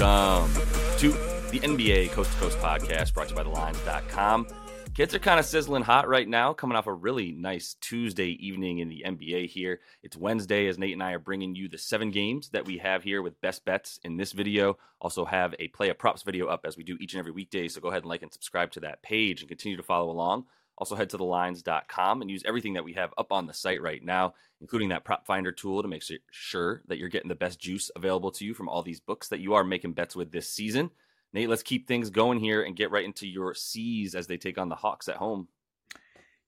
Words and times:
Welcome 0.00 0.52
to 0.98 1.12
the 1.52 1.60
NBA 1.60 2.10
Coast 2.10 2.32
to 2.32 2.38
Coast 2.38 2.58
podcast 2.58 3.14
brought 3.14 3.28
to 3.28 3.34
you 3.34 3.36
by 3.36 3.44
TheLines.com. 3.44 4.48
Kids 4.92 5.14
are 5.14 5.20
kind 5.20 5.38
of 5.38 5.46
sizzling 5.46 5.84
hot 5.84 6.08
right 6.08 6.28
now, 6.28 6.52
coming 6.52 6.76
off 6.76 6.88
a 6.88 6.92
really 6.92 7.30
nice 7.30 7.76
Tuesday 7.80 8.30
evening 8.44 8.80
in 8.80 8.88
the 8.88 9.04
NBA 9.06 9.46
here. 9.50 9.80
It's 10.02 10.16
Wednesday 10.16 10.66
as 10.66 10.78
Nate 10.78 10.94
and 10.94 11.02
I 11.02 11.12
are 11.12 11.20
bringing 11.20 11.54
you 11.54 11.68
the 11.68 11.78
seven 11.78 12.10
games 12.10 12.48
that 12.48 12.66
we 12.66 12.78
have 12.78 13.04
here 13.04 13.22
with 13.22 13.40
best 13.40 13.64
bets 13.64 14.00
in 14.02 14.16
this 14.16 14.32
video. 14.32 14.78
Also 15.00 15.24
have 15.24 15.54
a 15.60 15.68
play 15.68 15.90
of 15.90 15.98
props 15.98 16.24
video 16.24 16.48
up 16.48 16.62
as 16.66 16.76
we 16.76 16.82
do 16.82 16.96
each 16.98 17.12
and 17.14 17.20
every 17.20 17.32
weekday, 17.32 17.68
so 17.68 17.80
go 17.80 17.88
ahead 17.88 18.02
and 18.02 18.08
like 18.08 18.22
and 18.22 18.32
subscribe 18.32 18.72
to 18.72 18.80
that 18.80 19.00
page 19.00 19.42
and 19.42 19.48
continue 19.48 19.76
to 19.76 19.84
follow 19.84 20.10
along. 20.10 20.46
Also, 20.76 20.96
head 20.96 21.08
to 21.10 21.18
thelines.com 21.18 22.20
and 22.20 22.30
use 22.30 22.42
everything 22.44 22.72
that 22.72 22.84
we 22.84 22.92
have 22.94 23.14
up 23.16 23.32
on 23.32 23.46
the 23.46 23.54
site 23.54 23.80
right 23.80 24.02
now, 24.02 24.34
including 24.60 24.88
that 24.88 25.04
prop 25.04 25.24
finder 25.24 25.52
tool 25.52 25.82
to 25.82 25.88
make 25.88 26.02
sure 26.30 26.82
that 26.88 26.98
you're 26.98 27.08
getting 27.08 27.28
the 27.28 27.34
best 27.34 27.60
juice 27.60 27.90
available 27.94 28.32
to 28.32 28.44
you 28.44 28.54
from 28.54 28.68
all 28.68 28.82
these 28.82 29.00
books 29.00 29.28
that 29.28 29.40
you 29.40 29.54
are 29.54 29.62
making 29.62 29.92
bets 29.92 30.16
with 30.16 30.32
this 30.32 30.48
season. 30.48 30.90
Nate, 31.32 31.48
let's 31.48 31.62
keep 31.62 31.86
things 31.86 32.10
going 32.10 32.40
here 32.40 32.62
and 32.62 32.76
get 32.76 32.90
right 32.90 33.04
into 33.04 33.26
your 33.26 33.54
C's 33.54 34.14
as 34.14 34.26
they 34.26 34.36
take 34.36 34.58
on 34.58 34.68
the 34.68 34.74
Hawks 34.74 35.08
at 35.08 35.16
home. 35.16 35.48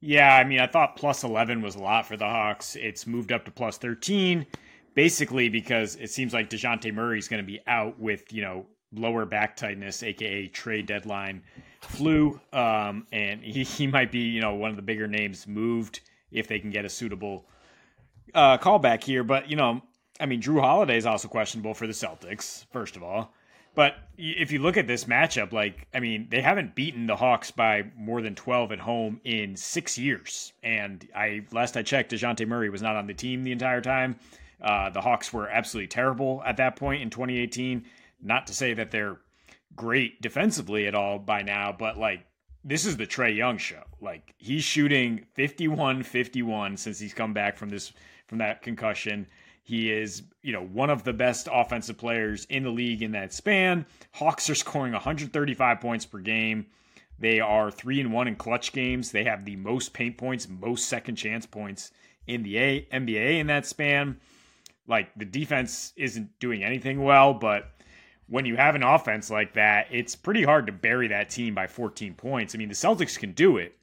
Yeah, 0.01 0.37
I 0.37 0.45
mean, 0.45 0.61
I 0.61 0.67
thought 0.67 0.97
plus 0.97 1.25
11 1.25 1.63
was 1.63 1.77
a 1.77 1.81
lot 1.81 2.07
for 2.07 2.17
the 2.17 2.25
Hawks. 2.25 2.77
It's 2.77 3.07
moved 3.07 3.33
up 3.33 3.45
to 3.47 3.51
plus 3.51 3.79
13, 3.79 4.47
basically 4.95 5.49
because 5.49 5.97
it 5.97 6.11
seems 6.11 6.33
like 6.33 6.51
Dejounte 6.51 6.93
Murray 6.93 7.19
is 7.19 7.29
going 7.29 7.43
to 7.43 7.47
be 7.47 7.61
out 7.67 7.99
with, 7.99 8.33
you 8.33 8.43
know, 8.43 8.67
lower 8.93 9.25
back 9.25 9.57
tightness, 9.57 10.03
aka 10.03 10.47
trade 10.49 10.87
deadline 10.87 11.43
flu, 11.89 12.41
um, 12.53 13.07
and 13.13 13.43
he, 13.43 13.65
he 13.65 13.87
might 13.87 14.11
be 14.13 14.21
you 14.21 14.41
know 14.41 14.55
one 14.55 14.71
of 14.71 14.77
the 14.77 14.83
bigger 14.83 15.07
names 15.07 15.47
moved 15.47 16.01
if 16.31 16.49
they 16.49 16.59
can 16.59 16.71
get 16.71 16.85
a 16.85 16.89
suitable 16.89 17.47
uh, 18.35 18.59
callback 18.59 19.03
here. 19.03 19.25
But 19.25 19.51
you 19.51 19.57
know, 19.57 19.83
I 20.21 20.27
mean, 20.27 20.41
Jrue 20.41 20.61
Holiday 20.61 20.97
is 20.97 21.07
also 21.07 21.29
questionable 21.29 21.75
for 21.75 21.87
the 21.87 21.93
Celtics. 21.93 22.65
First 22.73 22.97
of 22.97 23.03
all, 23.03 23.33
but 23.75 23.97
if 24.17 24.51
you 24.53 24.59
look 24.61 24.79
at 24.79 24.87
this 24.87 25.05
matchup, 25.05 25.53
like 25.53 25.87
I 25.95 26.01
mean, 26.01 26.29
they 26.31 26.41
haven't 26.41 26.75
beaten 26.75 27.07
the 27.07 27.17
Hawks 27.17 27.51
by 27.51 27.85
more 27.97 28.23
than 28.23 28.35
twelve 28.35 28.73
at 28.73 28.81
home 28.81 29.21
in 29.25 29.57
six 29.57 29.99
years. 29.99 30.53
And 30.63 31.07
I 31.15 31.45
last 31.53 31.77
I 31.77 31.83
checked, 31.83 32.13
Dejounte 32.13 32.47
Murray 32.49 32.71
was 32.71 32.83
not 32.83 32.97
on 32.97 33.07
the 33.07 33.15
team 33.15 33.45
the 33.45 33.53
entire 33.53 33.81
time. 33.81 34.17
Uh, 34.61 34.89
the 34.91 35.01
Hawks 35.01 35.33
were 35.33 35.49
absolutely 35.49 35.89
terrible 35.89 36.43
at 36.47 36.57
that 36.57 36.77
point 36.77 37.03
in 37.03 37.11
2018. 37.11 37.85
Not 38.23 38.47
to 38.47 38.55
say 38.55 38.73
that 38.73 38.91
they're 38.91 39.19
great 39.77 40.21
defensively 40.23 40.87
at 40.87 40.95
all 40.95 41.19
by 41.19 41.43
now, 41.43 41.75
but 41.79 41.99
like 41.99 42.27
this 42.65 42.85
is 42.85 42.97
the 42.97 43.07
Trae 43.07 43.37
Young 43.37 43.59
show. 43.59 43.83
Like 44.01 44.35
he's 44.39 44.65
shooting 44.65 45.27
51-51 45.39 46.79
since 46.79 46.99
he's 46.99 47.15
come 47.15 47.33
back 47.33 47.57
from 47.57 47.69
this 47.69 47.93
from 48.27 48.39
that 48.39 48.63
concussion. 48.63 49.29
He 49.63 49.91
is, 49.91 50.23
you 50.43 50.53
know, 50.53 50.65
one 50.65 50.91
of 50.91 51.03
the 51.03 51.13
best 51.13 51.49
offensive 51.53 51.99
players 51.99 52.45
in 52.47 52.63
the 52.63 52.71
league 52.71 53.03
in 53.03 53.13
that 53.13 53.33
span. 53.33 53.87
Hawks 54.13 54.49
are 54.49 54.55
scoring 54.55 54.93
135 54.93 55.81
points 55.81 56.07
per 56.07 56.19
game. 56.19 56.67
They 57.19 57.41
are 57.41 57.71
3 57.71 58.01
and 58.01 58.13
1 58.13 58.29
in 58.29 58.37
clutch 58.37 58.73
games. 58.73 59.11
They 59.11 59.25
have 59.25 59.45
the 59.45 59.57
most 59.57 59.93
paint 59.93 60.19
points, 60.19 60.49
most 60.49 60.89
second 60.89 61.17
chance 61.17 61.47
points 61.47 61.91
in 62.27 62.43
the 62.43 62.59
A- 62.59 62.87
NBA 62.93 63.41
in 63.41 63.47
that 63.49 63.67
span. 63.67 64.21
Like 64.87 65.09
the 65.17 65.25
defense 65.25 65.93
isn't 65.97 66.39
doing 66.39 66.63
anything 66.63 67.03
well, 67.03 67.35
but 67.35 67.71
when 68.29 68.45
you 68.45 68.57
have 68.57 68.75
an 68.75 68.83
offense 68.83 69.31
like 69.31 69.55
that, 69.55 69.87
it's 69.91 70.17
pretty 70.17 70.43
hard 70.43 70.67
to 70.67 70.73
bury 70.73 71.09
that 71.09 71.31
team 71.31 71.55
by 71.55 71.67
14 71.67 72.15
points. 72.15 72.55
I 72.55 72.59
mean, 72.59 72.69
the 72.69 72.75
Celtics 72.75 73.19
can 73.19 73.33
do 73.33 73.57
it, 73.57 73.77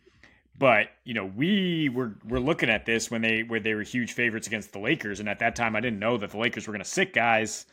but 0.58 0.88
you 1.04 1.14
know, 1.14 1.26
we 1.26 1.90
were 1.90 2.16
were 2.28 2.40
looking 2.40 2.70
at 2.70 2.86
this 2.86 3.10
when 3.10 3.22
they 3.22 3.44
where 3.44 3.60
they 3.60 3.74
were 3.74 3.84
huge 3.84 4.14
favorites 4.14 4.48
against 4.48 4.74
the 4.74 4.80
Lakers, 4.80 5.20
and 5.20 5.30
at 5.30 5.40
that 5.40 5.56
time, 5.56 5.76
I 5.76 5.80
didn't 5.80 6.00
know 6.00 6.18
that 6.18 6.32
the 6.32 6.38
Lakers 6.38 6.68
were 6.68 6.74
going 6.74 6.84
to 6.84 6.90
sit 6.90 7.14
guys. 7.14 7.66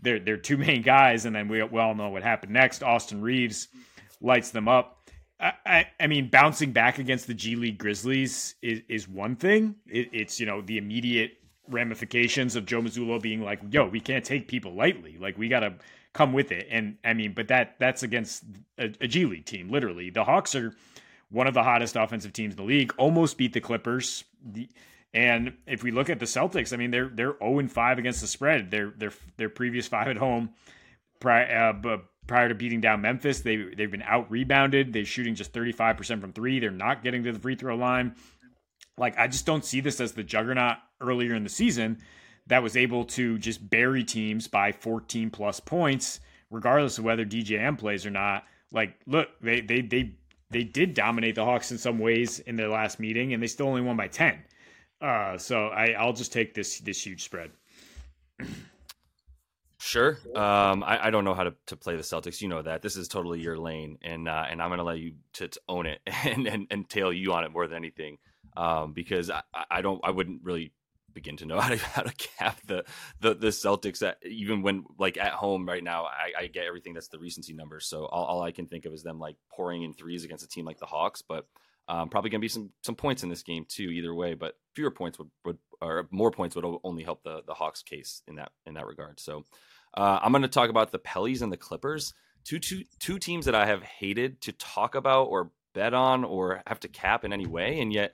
They're 0.00 0.20
they're 0.20 0.36
two 0.36 0.56
main 0.56 0.82
guys, 0.82 1.24
and 1.24 1.34
then 1.34 1.48
we, 1.48 1.62
we 1.62 1.80
all 1.80 1.94
know 1.94 2.10
what 2.10 2.22
happened 2.22 2.52
next. 2.52 2.82
Austin 2.82 3.20
Reaves 3.20 3.68
lights 4.20 4.50
them 4.50 4.68
up. 4.68 5.00
I, 5.40 5.52
I, 5.66 5.86
I 6.00 6.06
mean, 6.06 6.30
bouncing 6.30 6.72
back 6.72 6.98
against 6.98 7.26
the 7.26 7.34
G 7.34 7.56
League 7.56 7.78
Grizzlies 7.78 8.54
is, 8.62 8.82
is 8.88 9.08
one 9.08 9.34
thing. 9.34 9.74
It, 9.86 10.10
it's 10.12 10.38
you 10.38 10.46
know 10.46 10.60
the 10.60 10.78
immediate 10.78 11.32
ramifications 11.68 12.56
of 12.56 12.66
Joe 12.66 12.80
Mazzulla 12.80 13.20
being 13.20 13.42
like, 13.42 13.60
"Yo, 13.70 13.88
we 13.88 14.00
can't 14.00 14.24
take 14.24 14.46
people 14.46 14.74
lightly. 14.74 15.18
Like 15.18 15.36
we 15.36 15.48
got 15.48 15.60
to 15.60 15.74
come 16.14 16.32
with 16.32 16.50
it. 16.50 16.68
And 16.70 16.96
I 17.04 17.12
mean, 17.12 17.34
but 17.34 17.48
that 17.48 17.74
that's 17.78 18.02
against 18.02 18.44
a, 18.78 18.84
a 19.00 19.06
G 19.06 19.26
League 19.26 19.44
team, 19.44 19.68
literally. 19.68 20.08
The 20.08 20.24
Hawks 20.24 20.54
are 20.54 20.72
one 21.30 21.46
of 21.46 21.52
the 21.52 21.62
hottest 21.62 21.96
offensive 21.96 22.32
teams 22.32 22.54
in 22.54 22.56
the 22.56 22.62
league. 22.62 22.94
Almost 22.96 23.36
beat 23.36 23.52
the 23.52 23.60
Clippers. 23.60 24.24
The, 24.42 24.68
and 25.12 25.54
if 25.66 25.82
we 25.82 25.90
look 25.90 26.10
at 26.10 26.18
the 26.18 26.24
Celtics, 26.24 26.72
I 26.72 26.76
mean, 26.76 26.90
they're 26.90 27.08
they're 27.08 27.26
zero 27.26 27.36
oh 27.40 27.58
and 27.58 27.70
five 27.70 27.98
against 27.98 28.20
the 28.20 28.26
spread. 28.26 28.70
Their 28.70 28.92
their 28.96 29.12
their 29.36 29.48
previous 29.50 29.86
five 29.86 30.08
at 30.08 30.16
home, 30.16 30.50
prior, 31.20 31.74
uh, 31.84 31.98
prior 32.26 32.48
to 32.48 32.54
beating 32.54 32.80
down 32.80 33.02
Memphis, 33.02 33.40
they 33.40 33.56
they've 33.56 33.90
been 33.90 34.02
out 34.02 34.30
rebounded. 34.30 34.92
They're 34.92 35.04
shooting 35.04 35.34
just 35.34 35.52
thirty 35.52 35.72
five 35.72 35.96
percent 35.96 36.20
from 36.20 36.32
three. 36.32 36.58
They're 36.58 36.70
not 36.70 37.02
getting 37.02 37.22
to 37.24 37.32
the 37.32 37.38
free 37.38 37.56
throw 37.56 37.76
line. 37.76 38.14
Like 38.96 39.18
I 39.18 39.26
just 39.26 39.46
don't 39.46 39.64
see 39.64 39.80
this 39.80 40.00
as 40.00 40.12
the 40.12 40.22
juggernaut 40.22 40.76
earlier 41.00 41.34
in 41.34 41.42
the 41.42 41.50
season 41.50 42.00
that 42.46 42.62
was 42.62 42.76
able 42.76 43.04
to 43.04 43.38
just 43.38 43.68
bury 43.70 44.04
teams 44.04 44.48
by 44.48 44.72
14 44.72 45.30
plus 45.30 45.60
points, 45.60 46.20
regardless 46.50 46.98
of 46.98 47.04
whether 47.04 47.24
DJM 47.24 47.78
plays 47.78 48.04
or 48.04 48.10
not. 48.10 48.44
Like, 48.70 48.98
look, 49.06 49.28
they 49.40 49.60
they 49.60 49.80
they 49.80 50.14
they 50.50 50.64
did 50.64 50.94
dominate 50.94 51.34
the 51.36 51.44
Hawks 51.44 51.72
in 51.72 51.78
some 51.78 51.98
ways 51.98 52.40
in 52.40 52.56
their 52.56 52.68
last 52.68 53.00
meeting, 53.00 53.32
and 53.32 53.42
they 53.42 53.46
still 53.46 53.68
only 53.68 53.80
won 53.80 53.96
by 53.96 54.08
10. 54.08 54.42
Uh, 55.00 55.36
so 55.36 55.68
I, 55.68 55.92
I'll 55.92 56.12
just 56.12 56.32
take 56.32 56.54
this 56.54 56.78
this 56.80 57.04
huge 57.04 57.22
spread. 57.22 57.50
Sure. 59.80 60.18
Um, 60.34 60.82
I, 60.82 61.08
I, 61.08 61.10
don't 61.10 61.24
know 61.24 61.34
how 61.34 61.44
to, 61.44 61.54
to 61.66 61.76
play 61.76 61.94
the 61.94 62.02
Celtics. 62.02 62.40
You 62.40 62.48
know 62.48 62.62
that 62.62 62.80
this 62.80 62.96
is 62.96 63.06
totally 63.06 63.38
your 63.40 63.58
lane, 63.58 63.98
and 64.00 64.26
uh, 64.28 64.46
and 64.48 64.62
I'm 64.62 64.70
going 64.70 64.78
to 64.78 64.84
let 64.84 64.98
you 64.98 65.12
to, 65.34 65.48
to, 65.48 65.60
own 65.68 65.84
it 65.84 66.00
and, 66.24 66.46
and 66.46 66.66
and 66.70 66.88
tail 66.88 67.12
you 67.12 67.34
on 67.34 67.44
it 67.44 67.52
more 67.52 67.66
than 67.66 67.76
anything, 67.76 68.16
um, 68.56 68.94
because 68.94 69.28
I, 69.30 69.42
I 69.70 69.82
don't 69.82 70.00
I 70.02 70.10
wouldn't 70.10 70.40
really 70.42 70.72
begin 71.14 71.36
to 71.38 71.46
know 71.46 71.60
how 71.60 71.70
to 71.70 71.76
how 71.78 72.02
to 72.02 72.14
cap 72.14 72.60
the 72.66 72.84
the, 73.20 73.34
the 73.34 73.48
Celtics 73.48 74.06
at, 74.06 74.18
even 74.24 74.62
when 74.62 74.84
like 74.98 75.16
at 75.16 75.32
home 75.32 75.66
right 75.66 75.82
now 75.82 76.04
I, 76.04 76.42
I 76.42 76.46
get 76.48 76.66
everything 76.66 76.94
that's 76.94 77.08
the 77.08 77.18
recency 77.18 77.54
numbers. 77.54 77.86
So 77.86 78.06
all, 78.06 78.24
all, 78.24 78.42
I 78.42 78.52
can 78.52 78.66
think 78.66 78.84
of 78.84 78.92
is 78.92 79.02
them 79.02 79.18
like 79.18 79.36
pouring 79.50 79.82
in 79.82 79.94
threes 79.94 80.24
against 80.24 80.44
a 80.44 80.48
team 80.48 80.64
like 80.64 80.78
the 80.78 80.86
Hawks 80.86 81.22
but 81.22 81.46
um, 81.86 82.08
probably 82.08 82.30
gonna 82.30 82.40
be 82.40 82.48
some 82.48 82.70
some 82.82 82.94
points 82.94 83.22
in 83.22 83.28
this 83.28 83.42
game 83.42 83.66
too 83.68 83.84
either 83.84 84.14
way 84.14 84.34
but 84.34 84.54
fewer 84.74 84.90
points 84.90 85.18
would, 85.18 85.30
would 85.44 85.58
or 85.80 86.08
more 86.10 86.30
points 86.30 86.56
would 86.56 86.64
only 86.82 87.04
help 87.04 87.22
the 87.22 87.42
the 87.46 87.54
Hawks 87.54 87.82
case 87.82 88.22
in 88.26 88.36
that 88.36 88.52
in 88.66 88.74
that 88.74 88.86
regard. 88.86 89.20
So 89.20 89.44
uh, 89.96 90.18
I'm 90.22 90.32
gonna 90.32 90.48
talk 90.48 90.70
about 90.70 90.92
the 90.92 90.98
Pellies 90.98 91.42
and 91.42 91.52
the 91.52 91.56
Clippers. 91.56 92.14
Two 92.44 92.58
two 92.58 92.84
two 92.98 93.18
teams 93.18 93.46
that 93.46 93.54
I 93.54 93.66
have 93.66 93.82
hated 93.82 94.40
to 94.42 94.52
talk 94.52 94.94
about 94.94 95.24
or 95.24 95.50
bet 95.74 95.94
on 95.94 96.24
or 96.24 96.62
have 96.66 96.80
to 96.80 96.88
cap 96.88 97.24
in 97.24 97.32
any 97.32 97.46
way 97.46 97.80
and 97.80 97.92
yet 97.92 98.12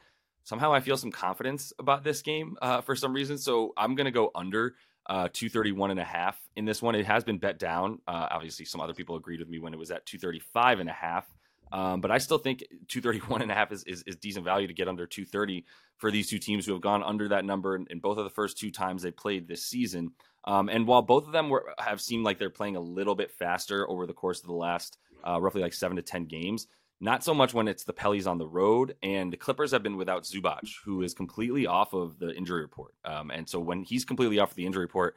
somehow 0.50 0.72
I 0.72 0.80
feel 0.80 0.96
some 0.96 1.12
confidence 1.12 1.72
about 1.78 2.02
this 2.02 2.22
game 2.22 2.56
uh, 2.60 2.80
for 2.80 2.96
some 2.96 3.12
reason. 3.12 3.38
So 3.38 3.72
I'm 3.76 3.94
going 3.94 4.06
to 4.06 4.10
go 4.10 4.32
under 4.34 4.74
uh, 5.08 5.28
231 5.32 5.92
and 5.92 6.00
a 6.00 6.04
half 6.04 6.36
in 6.56 6.64
this 6.64 6.82
one. 6.82 6.96
It 6.96 7.06
has 7.06 7.22
been 7.22 7.38
bet 7.38 7.60
down. 7.60 8.00
Uh, 8.06 8.26
obviously, 8.32 8.64
some 8.64 8.80
other 8.80 8.92
people 8.92 9.14
agreed 9.14 9.38
with 9.38 9.48
me 9.48 9.60
when 9.60 9.72
it 9.72 9.78
was 9.78 9.92
at 9.92 10.04
235 10.06 10.80
and 10.80 10.90
a 10.90 10.92
half. 10.92 11.32
Um, 11.70 12.00
but 12.00 12.10
I 12.10 12.18
still 12.18 12.38
think 12.38 12.64
231 12.88 13.42
and 13.42 13.50
a 13.52 13.54
half 13.54 13.70
is, 13.70 13.84
is, 13.84 14.02
is, 14.04 14.16
decent 14.16 14.44
value 14.44 14.66
to 14.66 14.74
get 14.74 14.88
under 14.88 15.06
230 15.06 15.64
for 15.98 16.10
these 16.10 16.28
two 16.28 16.40
teams 16.40 16.66
who 16.66 16.72
have 16.72 16.82
gone 16.82 17.04
under 17.04 17.28
that 17.28 17.44
number 17.44 17.76
in, 17.76 17.86
in 17.90 18.00
both 18.00 18.18
of 18.18 18.24
the 18.24 18.30
first 18.30 18.58
two 18.58 18.72
times 18.72 19.02
they 19.02 19.12
played 19.12 19.46
this 19.46 19.64
season. 19.64 20.10
Um, 20.46 20.68
and 20.68 20.84
while 20.84 21.02
both 21.02 21.28
of 21.28 21.32
them 21.32 21.48
were, 21.48 21.72
have 21.78 22.00
seemed 22.00 22.24
like 22.24 22.38
they're 22.38 22.50
playing 22.50 22.74
a 22.74 22.80
little 22.80 23.14
bit 23.14 23.30
faster 23.30 23.88
over 23.88 24.04
the 24.04 24.12
course 24.12 24.40
of 24.40 24.48
the 24.48 24.52
last 24.52 24.98
uh, 25.24 25.40
roughly 25.40 25.62
like 25.62 25.74
seven 25.74 25.96
to 25.96 26.02
10 26.02 26.24
games, 26.24 26.66
not 27.00 27.24
so 27.24 27.32
much 27.32 27.54
when 27.54 27.66
it's 27.66 27.84
the 27.84 27.92
Pellies 27.92 28.26
on 28.26 28.38
the 28.38 28.46
road. 28.46 28.94
And 29.02 29.32
the 29.32 29.36
Clippers 29.36 29.72
have 29.72 29.82
been 29.82 29.96
without 29.96 30.24
Zubac, 30.24 30.68
who 30.84 31.02
is 31.02 31.14
completely 31.14 31.66
off 31.66 31.94
of 31.94 32.18
the 32.18 32.34
injury 32.34 32.60
report. 32.60 32.94
Um, 33.04 33.30
and 33.30 33.48
so 33.48 33.58
when 33.58 33.82
he's 33.82 34.04
completely 34.04 34.38
off 34.38 34.54
the 34.54 34.66
injury 34.66 34.84
report, 34.84 35.16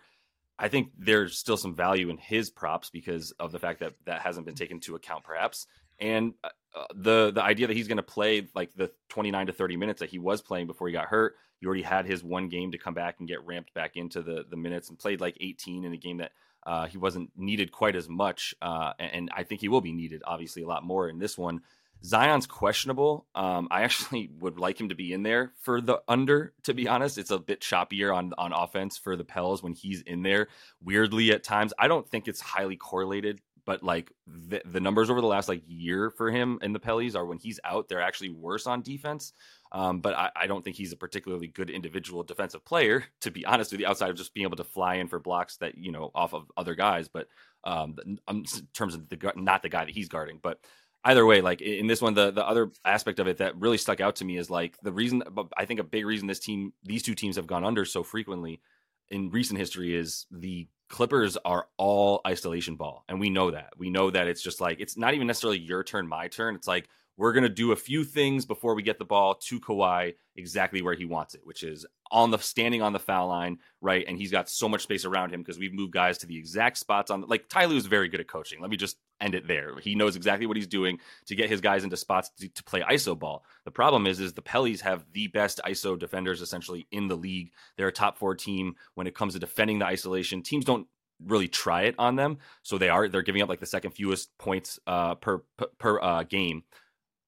I 0.57 0.69
think 0.69 0.91
there's 0.97 1.37
still 1.37 1.57
some 1.57 1.75
value 1.75 2.09
in 2.09 2.17
his 2.17 2.49
props 2.49 2.89
because 2.89 3.31
of 3.31 3.51
the 3.51 3.59
fact 3.59 3.81
that 3.81 3.93
that 4.05 4.21
hasn't 4.21 4.45
been 4.45 4.55
taken 4.55 4.77
into 4.77 4.95
account, 4.95 5.23
perhaps. 5.23 5.67
And 5.99 6.33
uh, 6.43 6.49
uh 6.75 6.85
the 6.95 7.31
the 7.31 7.43
idea 7.43 7.67
that 7.67 7.75
he's 7.75 7.87
going 7.87 7.97
to 7.97 8.03
play 8.03 8.47
like 8.55 8.73
the 8.75 8.91
29 9.09 9.47
to 9.47 9.53
30 9.53 9.77
minutes 9.77 9.99
that 9.99 10.09
he 10.09 10.19
was 10.19 10.41
playing 10.41 10.67
before 10.67 10.87
he 10.87 10.93
got 10.93 11.07
hurt. 11.07 11.35
He 11.59 11.65
already 11.65 11.81
had 11.81 12.05
his 12.05 12.23
one 12.23 12.49
game 12.49 12.71
to 12.71 12.77
come 12.77 12.93
back 12.93 13.15
and 13.19 13.27
get 13.27 13.45
ramped 13.45 13.73
back 13.73 13.95
into 13.95 14.21
the 14.21 14.45
the 14.49 14.55
minutes 14.55 14.89
and 14.89 14.97
played 14.97 15.21
like 15.21 15.37
18 15.39 15.85
in 15.85 15.93
a 15.93 15.97
game 15.97 16.17
that 16.17 16.31
uh, 16.65 16.87
he 16.87 16.97
wasn't 16.97 17.31
needed 17.35 17.71
quite 17.71 17.95
as 17.95 18.07
much, 18.07 18.55
uh, 18.61 18.93
and 18.99 19.29
I 19.35 19.43
think 19.43 19.61
he 19.61 19.69
will 19.69 19.81
be 19.81 19.93
needed, 19.93 20.21
obviously, 20.25 20.63
a 20.63 20.67
lot 20.67 20.83
more 20.83 21.09
in 21.09 21.19
this 21.19 21.37
one. 21.37 21.61
Zion's 22.05 22.47
questionable. 22.47 23.25
Um, 23.33 23.67
I 23.71 23.81
actually 23.83 24.29
would 24.39 24.59
like 24.59 24.79
him 24.79 24.89
to 24.89 24.95
be 24.95 25.13
in 25.13 25.23
there 25.23 25.53
for 25.61 25.81
the 25.81 26.01
under. 26.07 26.53
To 26.63 26.73
be 26.73 26.87
honest, 26.87 27.17
it's 27.17 27.31
a 27.31 27.39
bit 27.39 27.61
choppier 27.61 28.15
on 28.15 28.33
on 28.37 28.53
offense 28.53 28.97
for 28.97 29.15
the 29.15 29.23
Pels 29.23 29.63
when 29.63 29.73
he's 29.73 30.01
in 30.01 30.23
there. 30.23 30.47
Weirdly, 30.83 31.31
at 31.31 31.43
times, 31.43 31.73
I 31.77 31.87
don't 31.87 32.07
think 32.07 32.27
it's 32.27 32.41
highly 32.41 32.75
correlated, 32.75 33.41
but 33.65 33.83
like 33.83 34.11
the, 34.27 34.61
the 34.65 34.79
numbers 34.79 35.09
over 35.09 35.21
the 35.21 35.27
last 35.27 35.47
like 35.47 35.63
year 35.67 36.09
for 36.09 36.29
him 36.29 36.59
and 36.61 36.75
the 36.75 36.79
Pellies 36.79 37.15
are 37.15 37.25
when 37.25 37.37
he's 37.37 37.59
out, 37.63 37.87
they're 37.87 38.01
actually 38.01 38.29
worse 38.29 38.67
on 38.67 38.81
defense. 38.81 39.33
Um, 39.73 40.01
but 40.01 40.13
I, 40.13 40.29
I, 40.35 40.47
don't 40.47 40.63
think 40.63 40.75
he's 40.75 40.93
a 40.93 40.95
particularly 40.95 41.47
good 41.47 41.71
individual 41.71 42.21
defensive 42.21 42.63
player, 42.63 43.05
to 43.21 43.31
be 43.31 43.43
honest 43.43 43.71
with 43.71 43.81
you, 43.81 43.87
outside 43.87 44.11
of 44.11 44.15
just 44.15 44.33
being 44.35 44.45
able 44.45 44.57
to 44.57 44.63
fly 44.63 44.95
in 44.95 45.07
for 45.07 45.17
blocks 45.17 45.57
that, 45.57 45.79
you 45.79 45.91
know, 45.91 46.11
off 46.13 46.35
of 46.35 46.51
other 46.55 46.75
guys. 46.75 47.07
But 47.07 47.27
um, 47.63 47.95
in 48.29 48.45
terms 48.73 48.93
of 48.93 49.09
the 49.09 49.33
not 49.35 49.63
the 49.63 49.69
guy 49.69 49.85
that 49.85 49.93
he's 49.93 50.09
guarding. 50.09 50.39
But 50.41 50.59
either 51.03 51.25
way, 51.25 51.41
like 51.41 51.61
in 51.61 51.87
this 51.87 52.01
one, 52.01 52.13
the 52.13 52.31
the 52.31 52.47
other 52.47 52.71
aspect 52.85 53.19
of 53.19 53.27
it 53.27 53.37
that 53.37 53.59
really 53.59 53.77
stuck 53.77 53.99
out 53.99 54.17
to 54.17 54.25
me 54.25 54.37
is 54.37 54.49
like 54.49 54.77
the 54.83 54.91
reason. 54.91 55.23
I 55.57 55.65
think 55.65 55.79
a 55.79 55.83
big 55.83 56.05
reason 56.05 56.27
this 56.27 56.39
team, 56.39 56.73
these 56.83 57.03
two 57.03 57.15
teams, 57.15 57.37
have 57.37 57.47
gone 57.47 57.65
under 57.65 57.85
so 57.85 58.03
frequently 58.03 58.61
in 59.09 59.29
recent 59.29 59.59
history 59.59 59.95
is 59.95 60.25
the 60.31 60.67
Clippers 60.89 61.37
are 61.43 61.67
all 61.77 62.21
isolation 62.27 62.75
ball, 62.75 63.03
and 63.09 63.19
we 63.19 63.31
know 63.31 63.49
that. 63.49 63.73
We 63.77 63.89
know 63.89 64.11
that 64.11 64.27
it's 64.27 64.43
just 64.43 64.61
like 64.61 64.79
it's 64.79 64.95
not 64.95 65.15
even 65.15 65.25
necessarily 65.25 65.57
your 65.57 65.83
turn, 65.83 66.07
my 66.07 66.27
turn. 66.27 66.55
It's 66.55 66.67
like 66.67 66.87
we're 67.17 67.33
going 67.33 67.43
to 67.43 67.49
do 67.49 67.71
a 67.71 67.75
few 67.75 68.03
things 68.03 68.45
before 68.45 68.75
we 68.75 68.83
get 68.83 68.97
the 68.97 69.05
ball 69.05 69.35
to 69.35 69.59
Kawhi 69.59 70.15
exactly 70.35 70.81
where 70.81 70.95
he 70.95 71.05
wants 71.05 71.35
it, 71.35 71.41
which 71.43 71.63
is 71.63 71.85
on 72.11 72.31
the 72.31 72.37
standing 72.37 72.81
on 72.81 72.93
the 72.93 72.99
foul 72.99 73.27
line, 73.27 73.59
right? 73.81 74.05
And 74.07 74.17
he's 74.17 74.31
got 74.31 74.49
so 74.49 74.67
much 74.67 74.83
space 74.83 75.05
around 75.05 75.31
him 75.31 75.41
because 75.41 75.59
we've 75.59 75.73
moved 75.73 75.93
guys 75.93 76.19
to 76.19 76.27
the 76.27 76.37
exact 76.37 76.77
spots 76.77 77.11
on 77.11 77.21
like 77.27 77.49
Ty 77.49 77.65
Lue 77.65 77.77
is 77.77 77.85
very 77.85 78.07
good 78.09 78.19
at 78.19 78.27
coaching. 78.27 78.61
Let 78.61 78.69
me 78.69 78.77
just 78.77 78.97
end 79.21 79.35
it 79.35 79.47
there. 79.47 79.77
He 79.79 79.95
knows 79.95 80.15
exactly 80.15 80.47
what 80.47 80.57
he's 80.57 80.67
doing 80.67 80.99
to 81.27 81.35
get 81.35 81.49
his 81.49 81.61
guys 81.61 81.83
into 81.83 81.97
spots 81.97 82.29
to, 82.39 82.49
to 82.49 82.63
play 82.63 82.81
ISO 82.81 83.17
ball. 83.17 83.43
The 83.65 83.71
problem 83.71 84.07
is, 84.07 84.19
is 84.19 84.33
the 84.33 84.41
Pellies 84.41 84.81
have 84.81 85.05
the 85.13 85.27
best 85.27 85.61
ISO 85.65 85.97
defenders 85.97 86.41
essentially 86.41 86.87
in 86.91 87.07
the 87.07 87.15
league. 87.15 87.51
They're 87.77 87.87
a 87.87 87.91
top 87.91 88.17
four 88.17 88.35
team 88.35 88.75
when 88.95 89.07
it 89.07 89.15
comes 89.15 89.33
to 89.33 89.39
defending 89.39 89.79
the 89.79 89.85
isolation. 89.85 90.41
Teams 90.41 90.65
don't 90.65 90.87
really 91.23 91.47
try 91.47 91.83
it 91.83 91.95
on 91.97 92.15
them, 92.15 92.39
so 92.63 92.77
they 92.77 92.89
are 92.89 93.07
they're 93.07 93.21
giving 93.21 93.41
up 93.41 93.49
like 93.49 93.59
the 93.59 93.65
second 93.65 93.91
fewest 93.91 94.35
points 94.37 94.79
uh, 94.87 95.15
per 95.15 95.43
per 95.77 96.01
uh, 96.01 96.23
game 96.23 96.63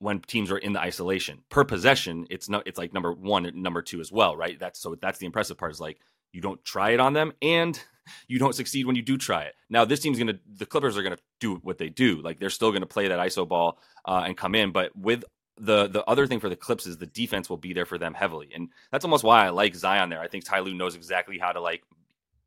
when 0.05 0.19
teams 0.19 0.51
are 0.51 0.57
in 0.59 0.71
the 0.71 0.79
isolation. 0.79 1.41
Per 1.49 1.65
possession 1.65 2.27
it's 2.29 2.47
no 2.47 2.61
it's 2.65 2.77
like 2.77 2.93
number 2.93 3.11
one 3.11 3.47
and 3.47 3.63
number 3.63 3.81
two 3.81 3.99
as 3.99 4.11
well 4.11 4.37
right? 4.37 4.57
That's 4.59 4.79
so 4.79 4.95
that's 5.01 5.17
the 5.17 5.25
impressive 5.25 5.57
part 5.57 5.71
is 5.71 5.81
like 5.81 5.97
you 6.31 6.41
don't 6.41 6.63
try 6.63 6.91
it 6.91 6.99
on 6.99 7.13
them 7.13 7.33
and 7.41 7.79
you 8.27 8.37
don't 8.37 8.53
succeed 8.53 8.85
when 8.85 8.95
you 8.95 9.01
do 9.01 9.17
try 9.17 9.43
it. 9.43 9.55
Now 9.67 9.83
this 9.83 9.99
team's 9.99 10.19
gonna 10.19 10.39
the 10.47 10.67
clippers 10.67 10.95
are 10.95 11.01
gonna 11.01 11.17
do 11.39 11.55
what 11.55 11.79
they 11.79 11.89
do. 11.89 12.21
Like 12.21 12.39
they're 12.39 12.51
still 12.51 12.71
gonna 12.71 12.85
play 12.85 13.07
that 13.07 13.19
iso 13.19 13.47
ball 13.47 13.79
uh, 14.05 14.23
and 14.25 14.37
come 14.37 14.53
in 14.53 14.71
but 14.71 14.95
with 14.95 15.23
the 15.57 15.87
the 15.87 16.03
other 16.05 16.27
thing 16.27 16.39
for 16.39 16.49
the 16.49 16.55
clips 16.55 16.85
is 16.85 16.97
the 16.97 17.07
defense 17.07 17.49
will 17.49 17.57
be 17.57 17.73
there 17.73 17.87
for 17.87 17.97
them 17.97 18.13
heavily. 18.13 18.51
And 18.53 18.69
that's 18.91 19.05
almost 19.05 19.23
why 19.23 19.47
i 19.47 19.49
like 19.49 19.73
zion 19.73 20.09
there. 20.09 20.21
I 20.21 20.27
think 20.27 20.45
ty 20.45 20.59
Lue 20.59 20.75
knows 20.75 20.95
exactly 20.95 21.39
how 21.39 21.51
to 21.51 21.61
like 21.61 21.81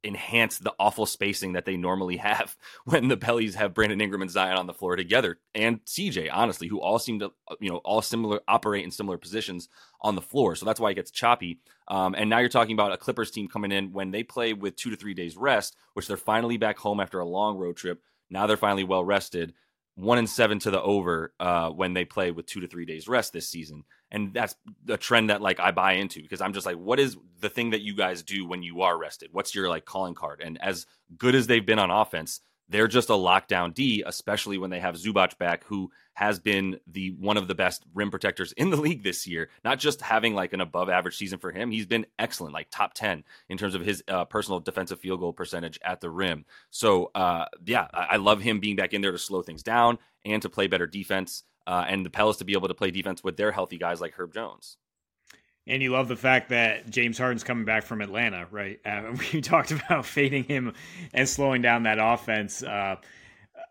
enhance 0.04 0.58
the 0.58 0.72
awful 0.78 1.06
spacing 1.06 1.52
that 1.52 1.64
they 1.64 1.76
normally 1.76 2.16
have 2.16 2.56
when 2.84 3.08
the 3.08 3.16
Pellies 3.16 3.54
have 3.54 3.74
Brandon 3.74 4.00
Ingram 4.00 4.22
and 4.22 4.30
Zion 4.30 4.56
on 4.56 4.66
the 4.66 4.74
floor 4.74 4.96
together, 4.96 5.38
and 5.54 5.84
CJ, 5.84 6.30
honestly, 6.32 6.68
who 6.68 6.80
all 6.80 6.98
seem 6.98 7.18
to, 7.20 7.26
uh, 7.48 7.56
you 7.60 7.70
know, 7.70 7.78
all 7.78 8.02
similar 8.02 8.40
operate 8.48 8.84
in 8.84 8.90
similar 8.90 9.18
positions 9.18 9.68
on 10.00 10.14
the 10.14 10.22
floor. 10.22 10.54
So 10.54 10.66
that's 10.66 10.80
why 10.80 10.90
it 10.90 10.94
gets 10.94 11.10
choppy. 11.10 11.60
Um, 11.88 12.14
and 12.14 12.30
now 12.30 12.38
you're 12.38 12.48
talking 12.48 12.74
about 12.74 12.92
a 12.92 12.96
Clippers 12.96 13.30
team 13.30 13.48
coming 13.48 13.72
in 13.72 13.92
when 13.92 14.10
they 14.10 14.22
play 14.22 14.52
with 14.52 14.76
two 14.76 14.90
to 14.90 14.96
three 14.96 15.14
days 15.14 15.36
rest, 15.36 15.76
which 15.94 16.06
they're 16.06 16.16
finally 16.16 16.56
back 16.56 16.78
home 16.78 17.00
after 17.00 17.18
a 17.18 17.26
long 17.26 17.56
road 17.56 17.76
trip. 17.76 18.00
Now 18.30 18.46
they're 18.46 18.56
finally 18.56 18.84
well 18.84 19.04
rested 19.04 19.54
one 19.98 20.18
and 20.18 20.30
seven 20.30 20.60
to 20.60 20.70
the 20.70 20.80
over 20.80 21.32
uh, 21.40 21.70
when 21.70 21.92
they 21.92 22.04
play 22.04 22.30
with 22.30 22.46
two 22.46 22.60
to 22.60 22.68
three 22.68 22.84
days 22.84 23.08
rest 23.08 23.32
this 23.32 23.48
season, 23.48 23.84
and 24.10 24.32
that's 24.32 24.54
a 24.88 24.96
trend 24.96 25.30
that 25.30 25.42
like 25.42 25.58
I 25.58 25.72
buy 25.72 25.94
into 25.94 26.22
because 26.22 26.40
I'm 26.40 26.52
just 26.52 26.66
like, 26.66 26.76
what 26.76 27.00
is 27.00 27.16
the 27.40 27.48
thing 27.48 27.70
that 27.70 27.82
you 27.82 27.94
guys 27.94 28.22
do 28.22 28.46
when 28.46 28.62
you 28.62 28.82
are 28.82 28.96
rested? 28.96 29.30
What's 29.32 29.54
your 29.54 29.68
like 29.68 29.84
calling 29.84 30.14
card? 30.14 30.40
And 30.42 30.60
as 30.62 30.86
good 31.16 31.34
as 31.34 31.46
they've 31.46 31.64
been 31.64 31.80
on 31.80 31.90
offense, 31.90 32.40
they're 32.68 32.88
just 32.88 33.10
a 33.10 33.14
lockdown 33.14 33.74
D, 33.74 34.04
especially 34.06 34.58
when 34.58 34.70
they 34.70 34.80
have 34.80 34.94
Zubac 34.94 35.36
back, 35.38 35.64
who 35.64 35.90
has 36.18 36.40
been 36.40 36.80
the 36.88 37.10
one 37.12 37.36
of 37.36 37.46
the 37.46 37.54
best 37.54 37.84
rim 37.94 38.10
protectors 38.10 38.50
in 38.54 38.70
the 38.70 38.76
league 38.76 39.04
this 39.04 39.24
year. 39.24 39.50
Not 39.64 39.78
just 39.78 40.02
having 40.02 40.34
like 40.34 40.52
an 40.52 40.60
above 40.60 40.88
average 40.88 41.16
season 41.16 41.38
for 41.38 41.52
him, 41.52 41.70
he's 41.70 41.86
been 41.86 42.06
excellent, 42.18 42.54
like 42.54 42.70
top 42.72 42.92
ten 42.92 43.22
in 43.48 43.56
terms 43.56 43.76
of 43.76 43.82
his 43.82 44.02
uh, 44.08 44.24
personal 44.24 44.58
defensive 44.58 44.98
field 44.98 45.20
goal 45.20 45.32
percentage 45.32 45.78
at 45.84 46.00
the 46.00 46.10
rim. 46.10 46.44
So 46.70 47.12
uh, 47.14 47.44
yeah, 47.64 47.86
I-, 47.94 48.06
I 48.10 48.16
love 48.16 48.40
him 48.40 48.58
being 48.58 48.74
back 48.74 48.94
in 48.94 49.00
there 49.00 49.12
to 49.12 49.18
slow 49.18 49.42
things 49.42 49.62
down 49.62 49.98
and 50.24 50.42
to 50.42 50.50
play 50.50 50.66
better 50.66 50.88
defense, 50.88 51.44
uh, 51.68 51.84
and 51.86 52.04
the 52.04 52.10
Pels 52.10 52.38
to 52.38 52.44
be 52.44 52.54
able 52.54 52.66
to 52.66 52.74
play 52.74 52.90
defense 52.90 53.22
with 53.22 53.36
their 53.36 53.52
healthy 53.52 53.78
guys 53.78 54.00
like 54.00 54.14
Herb 54.14 54.34
Jones. 54.34 54.76
And 55.68 55.80
you 55.82 55.92
love 55.92 56.08
the 56.08 56.16
fact 56.16 56.48
that 56.48 56.90
James 56.90 57.16
Harden's 57.16 57.44
coming 57.44 57.64
back 57.64 57.84
from 57.84 58.00
Atlanta, 58.00 58.48
right? 58.50 58.80
Uh, 58.84 59.12
we 59.32 59.40
talked 59.40 59.70
about 59.70 60.04
fading 60.16 60.44
him 60.44 60.72
and 61.14 61.28
slowing 61.28 61.62
down 61.62 61.84
that 61.84 61.98
offense. 62.00 62.60
Uh, 62.60 62.96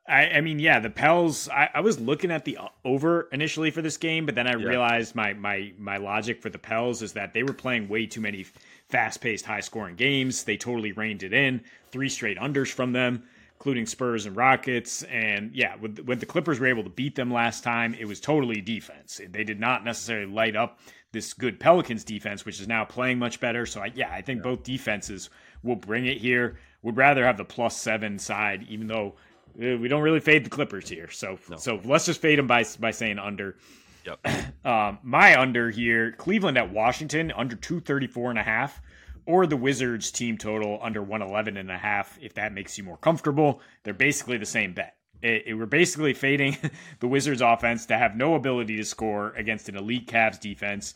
I, 0.08 0.30
I, 0.30 0.42
mean, 0.42 0.60
yeah, 0.60 0.80
the 0.80 0.90
Pels. 0.90 1.50
I, 1.50 1.70
I, 1.74 1.82
was 1.82 2.00
looking 2.00 2.32
at 2.32 2.46
the 2.46 2.58
over 2.86 3.28
initially 3.34 3.72
for 3.72 3.82
this 3.82 3.98
game, 3.98 4.26
but 4.26 4.36
then 4.36 4.48
I 4.48 4.52
yeah. 4.52 4.66
realized 4.66 5.16
my 5.16 5.34
my 5.34 5.74
my 5.78 5.98
logic 5.98 6.42
for 6.42 6.50
the 6.50 6.58
Pels 6.58 7.02
is 7.02 7.12
that 7.14 7.34
they 7.34 7.44
were 7.44 7.54
playing 7.54 7.90
way 7.90 8.06
too 8.06 8.22
many 8.22 8.46
fast 8.88 9.20
paced, 9.20 9.46
high 9.46 9.60
scoring 9.60 9.96
games. 9.96 10.44
They 10.46 10.56
totally 10.56 10.94
reined 10.94 11.24
it 11.24 11.34
in. 11.34 11.62
Three 11.92 12.08
straight 12.08 12.38
unders 12.38 12.72
from 12.72 12.94
them, 12.94 13.24
including 13.56 13.86
Spurs 13.86 14.26
and 14.26 14.36
Rockets. 14.36 15.04
And 15.04 15.54
yeah, 15.54 15.76
when, 15.76 15.96
when 15.98 16.20
the 16.20 16.26
Clippers 16.26 16.60
were 16.60 16.68
able 16.68 16.84
to 16.84 16.90
beat 16.90 17.16
them 17.16 17.32
last 17.32 17.64
time, 17.66 17.94
it 17.94 18.06
was 18.06 18.22
totally 18.22 18.62
defense. 18.62 19.20
They 19.30 19.44
did 19.44 19.60
not 19.60 19.84
necessarily 19.84 20.32
light 20.32 20.56
up 20.56 20.80
this 21.12 21.34
good 21.34 21.60
Pelicans 21.60 22.06
defense, 22.06 22.46
which 22.46 22.62
is 22.62 22.68
now 22.68 22.86
playing 22.86 23.20
much 23.20 23.42
better. 23.42 23.66
So 23.66 23.82
I, 23.82 23.92
yeah, 23.94 24.12
I 24.12 24.22
think 24.22 24.40
yeah. 24.40 24.52
both 24.52 24.64
defenses 24.64 25.30
will 25.64 25.76
bring 25.76 26.06
it 26.06 26.18
here. 26.18 26.60
Would 26.84 26.96
rather 26.96 27.26
have 27.26 27.38
the 27.38 27.44
plus 27.44 27.76
seven 27.76 28.20
side, 28.20 28.66
even 28.70 28.88
though 28.88 29.16
we 29.58 29.88
don't 29.88 30.02
really 30.02 30.20
fade 30.20 30.46
the 30.46 30.50
Clippers 30.50 30.88
here. 30.88 31.10
So 31.10 31.40
no. 31.50 31.58
so 31.58 31.80
let's 31.84 32.06
just 32.06 32.22
fade 32.22 32.40
them 32.40 32.48
by 32.48 32.66
by 32.80 32.92
saying 32.92 33.20
under. 33.20 33.58
Yep. 34.06 34.26
um, 34.66 35.00
my 35.04 35.38
under 35.40 35.70
here, 35.70 36.14
Cleveland 36.14 36.58
at 36.58 36.72
Washington 36.72 37.34
under 37.36 37.56
234 37.56 38.30
and 38.30 38.40
a 38.40 38.44
half 38.44 38.82
or 39.26 39.46
the 39.46 39.58
Wizards 39.58 40.12
team 40.12 40.38
total 40.38 40.80
under 40.82 41.02
111 41.02 41.58
and 41.58 41.70
a 41.70 41.78
half 41.78 42.18
if 42.22 42.34
that 42.36 42.54
makes 42.54 42.78
you 42.78 42.84
more 42.84 42.98
comfortable. 42.98 43.62
They're 43.84 43.94
basically 43.94 44.38
the 44.38 44.46
same 44.46 44.74
bet. 44.74 44.96
It, 45.22 45.44
it, 45.48 45.54
we're 45.56 45.66
basically 45.66 46.14
fading 46.14 46.58
the 47.00 47.08
Wizards 47.08 47.42
offense 47.42 47.86
to 47.88 47.98
have 47.98 48.16
no 48.16 48.36
ability 48.36 48.78
to 48.78 48.86
score 48.86 49.32
against 49.32 49.68
an 49.68 49.76
elite 49.76 50.08
Cavs 50.08 50.40
defense 50.40 50.94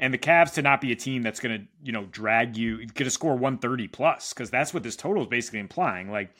and 0.00 0.12
the 0.12 0.18
Cavs 0.18 0.54
to 0.54 0.62
not 0.62 0.80
be 0.80 0.92
a 0.92 0.96
team 0.96 1.22
that's 1.22 1.40
going 1.40 1.60
to, 1.60 1.66
you 1.82 1.92
know, 1.92 2.06
drag 2.06 2.56
you, 2.56 2.78
going 2.78 3.04
to 3.04 3.10
score 3.10 3.34
130 3.34 3.88
plus 3.88 4.32
because 4.32 4.50
that's 4.50 4.74
what 4.74 4.82
this 4.82 4.96
total 4.96 5.22
is 5.22 5.28
basically 5.28 5.60
implying. 5.60 6.10
Like 6.10 6.34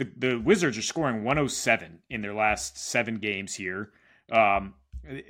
the 0.00 0.28
the 0.28 0.36
Wizards 0.36 0.78
are 0.78 0.82
scoring 0.82 1.24
107 1.24 2.00
in 2.08 2.22
their 2.22 2.34
last 2.34 2.78
seven 2.78 3.18
games 3.18 3.54
here. 3.54 3.90
Um, 4.32 4.74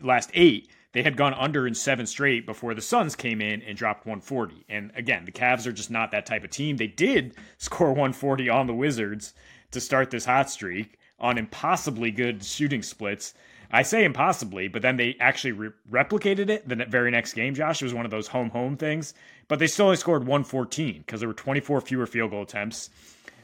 last 0.03 0.31
eight, 0.35 0.71
they 0.93 1.03
had 1.03 1.17
gone 1.17 1.35
under 1.35 1.67
in 1.67 1.75
seven 1.75 2.07
straight 2.07 2.47
before 2.47 2.75
the 2.75 2.81
Suns 2.81 3.17
came 3.17 3.41
in 3.41 3.63
and 3.63 3.77
dropped 3.77 4.07
140. 4.07 4.65
And 4.69 4.93
again, 4.95 5.25
the 5.25 5.33
Cavs 5.33 5.67
are 5.67 5.73
just 5.73 5.91
not 5.91 6.13
that 6.13 6.27
type 6.27 6.45
of 6.45 6.51
team. 6.51 6.77
They 6.77 6.87
did 6.87 7.35
score 7.59 7.89
140 7.89 8.49
on 8.49 8.67
the 8.67 8.75
Wizards 8.75 9.35
to 9.73 9.81
start 9.81 10.11
this 10.11 10.25
hot 10.25 10.51
streak 10.51 10.99
on 11.19 11.37
impossibly 11.37 12.11
good 12.11 12.45
shooting 12.45 12.83
splits. 12.83 13.35
I 13.73 13.83
say 13.83 14.05
impossibly, 14.05 14.67
but 14.69 14.83
then 14.83 14.97
they 14.97 15.17
actually 15.21 15.53
re- 15.53 15.71
replicated 15.91 16.49
it 16.49 16.69
the 16.69 16.75
very 16.87 17.11
next 17.11 17.35
game, 17.35 17.55
Josh. 17.55 17.83
It 17.83 17.85
was 17.85 17.95
one 17.95 18.05
of 18.05 18.11
those 18.11 18.27
home 18.27 18.51
home 18.51 18.77
things, 18.77 19.15
but 19.47 19.59
they 19.59 19.69
still 19.69 19.87
only 19.87 19.97
scored 19.97 20.23
114 20.23 21.05
because 21.07 21.21
there 21.21 21.29
were 21.29 21.35
24 21.35 21.81
fewer 21.83 22.07
field 22.07 22.31
goal 22.31 22.43
attempts 22.43 22.91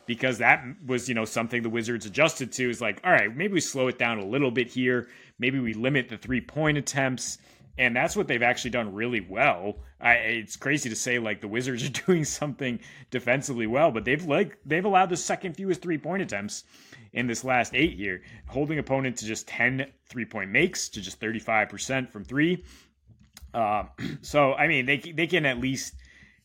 because 0.07 0.39
that 0.39 0.65
was, 0.87 1.09
you 1.09 1.15
know, 1.15 1.25
something 1.25 1.63
the 1.63 1.71
Wizards 1.71 2.07
adjusted 2.07 2.53
to 2.53 2.71
is 2.71 2.81
like, 2.81 3.01
all 3.05 3.13
right, 3.13 3.35
maybe 3.35 3.55
we 3.55 3.61
slow 3.61 3.89
it 3.89 3.99
down 3.99 4.19
a 4.19 4.25
little 4.25 4.51
bit 4.51 4.69
here. 4.69 5.09
Maybe 5.39 5.59
we 5.59 5.75
limit 5.75 6.09
the 6.09 6.17
three 6.17 6.41
point 6.41 6.79
attempts. 6.79 7.39
And 7.79 7.95
that's 7.95 8.17
what 8.17 8.27
they've 8.27 8.43
actually 8.43 8.71
done 8.71 8.95
really 8.95 9.21
well. 9.21 9.81
I, 10.01 10.13
it's 10.15 10.57
crazy 10.57 10.89
to 10.89 10.97
say 10.97 11.19
like 11.19 11.41
the 11.41 11.49
Wizards 11.49 11.85
are 11.87 12.07
doing 12.07 12.25
something 12.25 12.81
defensively 13.11 13.67
well, 13.67 13.91
but 13.91 14.05
they've 14.05 14.25
like 14.25 14.59
they've 14.65 14.85
allowed 14.85 15.11
the 15.11 15.17
second 15.17 15.55
fewest 15.55 15.83
three 15.83 15.99
point 15.99 16.23
attempts 16.23 16.65
in 17.13 17.27
this 17.27 17.45
last 17.45 17.75
eight 17.75 17.95
here, 17.95 18.23
holding 18.47 18.79
opponent 18.79 19.19
to 19.19 19.27
just 19.27 19.47
10 19.49 19.87
three 20.09 20.25
point 20.25 20.51
makes 20.51 20.89
to 20.91 21.01
just 21.01 21.21
35% 21.21 22.11
from 22.11 22.25
three. 22.25 22.65
Uh, 23.53 23.85
so 24.23 24.55
I 24.55 24.69
mean 24.69 24.87
they 24.87 24.99
they 24.99 25.27
can 25.27 25.45
at 25.45 25.59
least 25.59 25.95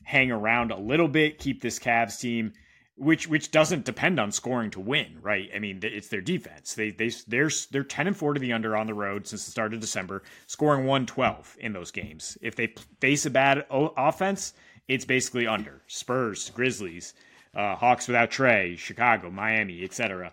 hang 0.03 0.31
around 0.31 0.71
a 0.71 0.79
little 0.79 1.07
bit, 1.07 1.39
keep 1.39 1.61
this 1.61 1.79
Cavs 1.79 2.19
team 2.19 2.53
which 3.01 3.27
which 3.27 3.49
doesn't 3.49 3.83
depend 3.83 4.19
on 4.19 4.31
scoring 4.31 4.69
to 4.69 4.79
win, 4.79 5.17
right? 5.23 5.49
I 5.55 5.59
mean, 5.59 5.79
it's 5.81 6.09
their 6.09 6.21
defense. 6.21 6.75
They 6.75 6.91
they 6.91 7.09
they're 7.27 7.49
they're 7.71 7.83
ten 7.83 8.05
and 8.05 8.15
four 8.15 8.35
to 8.35 8.39
the 8.39 8.53
under 8.53 8.77
on 8.77 8.85
the 8.85 8.93
road 8.93 9.25
since 9.25 9.43
the 9.43 9.51
start 9.51 9.73
of 9.73 9.79
December, 9.79 10.21
scoring 10.45 10.85
one 10.85 11.07
twelve 11.07 11.57
in 11.59 11.73
those 11.73 11.89
games. 11.89 12.37
If 12.41 12.55
they 12.55 12.75
face 12.99 13.25
a 13.25 13.31
bad 13.31 13.65
offense, 13.71 14.53
it's 14.87 15.03
basically 15.03 15.47
under. 15.47 15.81
Spurs, 15.87 16.51
Grizzlies, 16.51 17.15
uh, 17.55 17.75
Hawks 17.75 18.07
without 18.07 18.29
Trae, 18.29 18.77
Chicago, 18.77 19.31
Miami, 19.31 19.83
etc. 19.83 20.31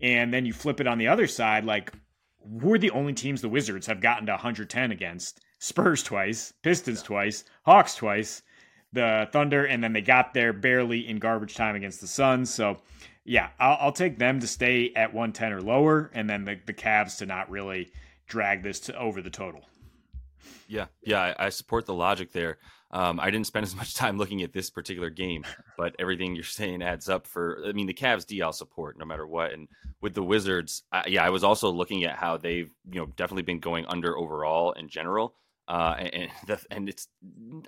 And 0.00 0.32
then 0.32 0.46
you 0.46 0.54
flip 0.54 0.80
it 0.80 0.86
on 0.86 0.96
the 0.96 1.08
other 1.08 1.26
side, 1.26 1.66
like 1.66 1.92
we're 2.40 2.78
the 2.78 2.92
only 2.92 3.12
teams 3.12 3.42
the 3.42 3.48
Wizards 3.50 3.86
have 3.88 4.00
gotten 4.00 4.24
to 4.26 4.32
110 4.32 4.90
against. 4.90 5.40
Spurs 5.58 6.02
twice, 6.02 6.52
Pistons 6.62 7.00
yeah. 7.00 7.06
twice, 7.06 7.44
Hawks 7.64 7.94
twice 7.94 8.42
the 8.96 9.28
Thunder, 9.30 9.64
and 9.64 9.84
then 9.84 9.92
they 9.92 10.00
got 10.00 10.34
there 10.34 10.52
barely 10.52 11.06
in 11.06 11.18
garbage 11.18 11.54
time 11.54 11.76
against 11.76 12.00
the 12.00 12.08
Suns. 12.08 12.52
So, 12.52 12.78
yeah, 13.24 13.50
I'll, 13.60 13.78
I'll 13.80 13.92
take 13.92 14.18
them 14.18 14.40
to 14.40 14.46
stay 14.48 14.92
at 14.96 15.14
110 15.14 15.52
or 15.52 15.62
lower, 15.62 16.10
and 16.14 16.28
then 16.28 16.44
the, 16.44 16.58
the 16.66 16.74
Cavs 16.74 17.18
to 17.18 17.26
not 17.26 17.48
really 17.48 17.92
drag 18.26 18.64
this 18.64 18.80
to 18.80 18.98
over 18.98 19.22
the 19.22 19.30
total. 19.30 19.62
Yeah, 20.66 20.86
yeah, 21.04 21.34
I, 21.38 21.46
I 21.46 21.48
support 21.50 21.86
the 21.86 21.94
logic 21.94 22.32
there. 22.32 22.58
Um, 22.90 23.20
I 23.20 23.30
didn't 23.30 23.46
spend 23.46 23.64
as 23.64 23.76
much 23.76 23.94
time 23.96 24.18
looking 24.18 24.42
at 24.42 24.52
this 24.52 24.70
particular 24.70 25.10
game, 25.10 25.44
but 25.76 25.94
everything 25.98 26.34
you're 26.34 26.44
saying 26.44 26.82
adds 26.82 27.08
up 27.08 27.26
for. 27.26 27.62
I 27.66 27.72
mean, 27.72 27.86
the 27.86 27.94
Cavs 27.94 28.26
D 28.26 28.42
I'll 28.42 28.52
support 28.52 28.98
no 28.98 29.04
matter 29.04 29.26
what, 29.26 29.52
and 29.52 29.68
with 30.00 30.14
the 30.14 30.22
Wizards, 30.22 30.82
I, 30.90 31.04
yeah, 31.06 31.24
I 31.24 31.30
was 31.30 31.44
also 31.44 31.70
looking 31.70 32.04
at 32.04 32.16
how 32.16 32.36
they've 32.36 32.70
you 32.90 33.00
know 33.00 33.06
definitely 33.16 33.42
been 33.42 33.60
going 33.60 33.86
under 33.86 34.16
overall 34.16 34.72
in 34.72 34.88
general. 34.88 35.34
Uh, 35.68 35.96
and 35.98 36.30
the, 36.46 36.60
and 36.70 36.88
it's 36.88 37.08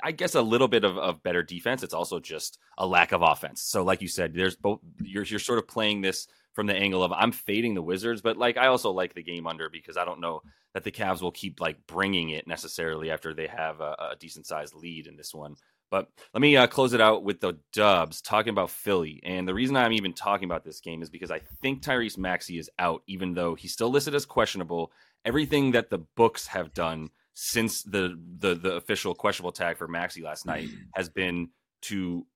I 0.03 0.13
guess 0.13 0.35
a 0.35 0.43
little 0.43 0.69
bit 0.69 0.85
of, 0.85 0.97
of 0.97 1.23
better 1.23 1.43
defense. 1.43 1.83
It's 1.83 1.95
also 1.95 2.21
just 2.21 2.59
a 2.77 2.87
lack 2.87 3.13
of 3.13 3.23
offense. 3.23 3.63
So 3.63 3.83
like 3.83 4.03
you 4.03 4.09
said, 4.09 4.35
there's 4.35 4.57
both. 4.57 4.81
You're 5.03 5.25
you're 5.25 5.41
sort 5.41 5.59
of 5.59 5.67
playing 5.67 6.01
this 6.01 6.29
from 6.55 6.67
the 6.67 6.75
angle 6.75 7.03
of 7.03 7.13
I'm 7.13 7.33
fading 7.33 7.75
the 7.75 7.83
Wizards, 7.83 8.21
but 8.21 8.37
like 8.37 8.57
I 8.57 8.67
also 8.67 8.91
like 8.91 9.15
the 9.15 9.23
game 9.23 9.47
under 9.47 9.69
because 9.69 9.97
I 9.97 10.05
don't 10.05 10.21
know 10.21 10.43
that 10.75 10.85
the 10.85 10.91
Cavs 10.91 11.23
will 11.23 11.33
keep 11.33 11.61
like 11.61 11.87
bringing 11.87 12.31
it 12.31 12.47
necessarily 12.47 13.11
after 13.11 13.35
they 13.35 13.47
have 13.47 13.81
a, 13.81 13.97
a 14.13 14.17
decent 14.19 14.47
sized 14.47 14.75
lead 14.75 15.07
in 15.07 15.17
this 15.17 15.35
one. 15.35 15.57
But 15.91 16.09
let 16.35 16.41
me 16.41 16.57
uh, 16.57 16.67
close 16.67 16.93
it 16.93 17.01
out 17.01 17.25
with 17.25 17.41
the 17.41 17.59
Dubs 17.73 18.21
talking 18.21 18.51
about 18.51 18.71
Philly. 18.71 19.21
And 19.25 19.49
the 19.49 19.55
reason 19.55 19.77
I'm 19.77 19.93
even 19.93 20.13
talking 20.13 20.45
about 20.45 20.65
this 20.65 20.81
game 20.81 21.03
is 21.03 21.09
because 21.09 21.31
I 21.31 21.41
think 21.63 21.83
Tyrese 21.83 22.19
Maxey 22.19 22.59
is 22.59 22.71
out, 22.79 23.03
even 23.07 23.35
though 23.35 23.55
he's 23.55 23.73
still 23.73 23.91
listed 23.91 24.15
as 24.15 24.27
questionable. 24.27 24.93
Everything 25.25 25.73
that 25.73 25.91
the 25.91 25.99
books 25.99 26.47
have 26.49 26.75
done 26.75 27.11
since 27.41 27.85
the 27.85 28.19
the, 28.41 28.57
the 28.57 28.75
official 28.75 29.15
questionable 29.15 29.53
tag 29.53 29.79
for 29.79 29.87
Maxey 29.87 30.23
last 30.23 30.45
night 30.45 30.69
has 30.97 31.09
been 31.09 31.51
to 31.83 32.27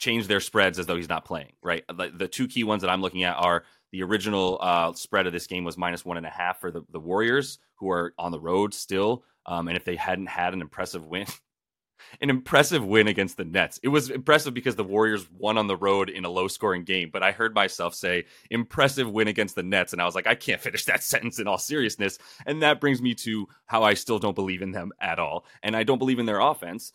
change 0.00 0.26
their 0.26 0.40
spreads 0.40 0.80
as 0.80 0.86
though 0.86 0.96
he's 0.96 1.08
not 1.08 1.24
playing, 1.24 1.52
right? 1.62 1.84
The, 1.86 2.10
the 2.12 2.26
two 2.26 2.48
key 2.48 2.64
ones 2.64 2.82
that 2.82 2.90
I'm 2.90 3.00
looking 3.00 3.22
at 3.22 3.36
are 3.36 3.62
the 3.92 4.02
original 4.02 4.58
uh, 4.60 4.92
spread 4.94 5.28
of 5.28 5.32
this 5.32 5.46
game 5.46 5.62
was 5.62 5.78
minus 5.78 6.04
one 6.04 6.16
and 6.16 6.26
a 6.26 6.30
half 6.30 6.60
for 6.60 6.72
the, 6.72 6.82
the 6.90 6.98
Warriors, 6.98 7.60
who 7.76 7.92
are 7.92 8.12
on 8.18 8.32
the 8.32 8.40
road 8.40 8.74
still. 8.74 9.22
Um, 9.46 9.68
and 9.68 9.76
if 9.76 9.84
they 9.84 9.94
hadn't 9.94 10.26
had 10.26 10.52
an 10.52 10.62
impressive 10.62 11.06
win, 11.06 11.26
an 12.20 12.30
impressive 12.30 12.84
win 12.84 13.08
against 13.08 13.36
the 13.36 13.44
Nets. 13.44 13.78
It 13.82 13.88
was 13.88 14.10
impressive 14.10 14.54
because 14.54 14.76
the 14.76 14.84
Warriors 14.84 15.26
won 15.38 15.58
on 15.58 15.66
the 15.66 15.76
road 15.76 16.10
in 16.10 16.24
a 16.24 16.30
low 16.30 16.48
scoring 16.48 16.84
game, 16.84 17.10
but 17.12 17.22
I 17.22 17.32
heard 17.32 17.54
myself 17.54 17.94
say 17.94 18.24
impressive 18.50 19.10
win 19.10 19.28
against 19.28 19.54
the 19.54 19.62
Nets 19.62 19.92
and 19.92 20.00
I 20.02 20.06
was 20.06 20.14
like 20.14 20.26
I 20.26 20.34
can't 20.34 20.60
finish 20.60 20.84
that 20.86 21.02
sentence 21.02 21.38
in 21.38 21.46
all 21.46 21.58
seriousness. 21.58 22.18
And 22.46 22.62
that 22.62 22.80
brings 22.80 23.02
me 23.02 23.14
to 23.16 23.46
how 23.66 23.82
I 23.82 23.94
still 23.94 24.18
don't 24.18 24.34
believe 24.34 24.62
in 24.62 24.72
them 24.72 24.92
at 25.00 25.18
all. 25.18 25.44
And 25.62 25.76
I 25.76 25.82
don't 25.82 25.98
believe 25.98 26.18
in 26.18 26.26
their 26.26 26.40
offense 26.40 26.92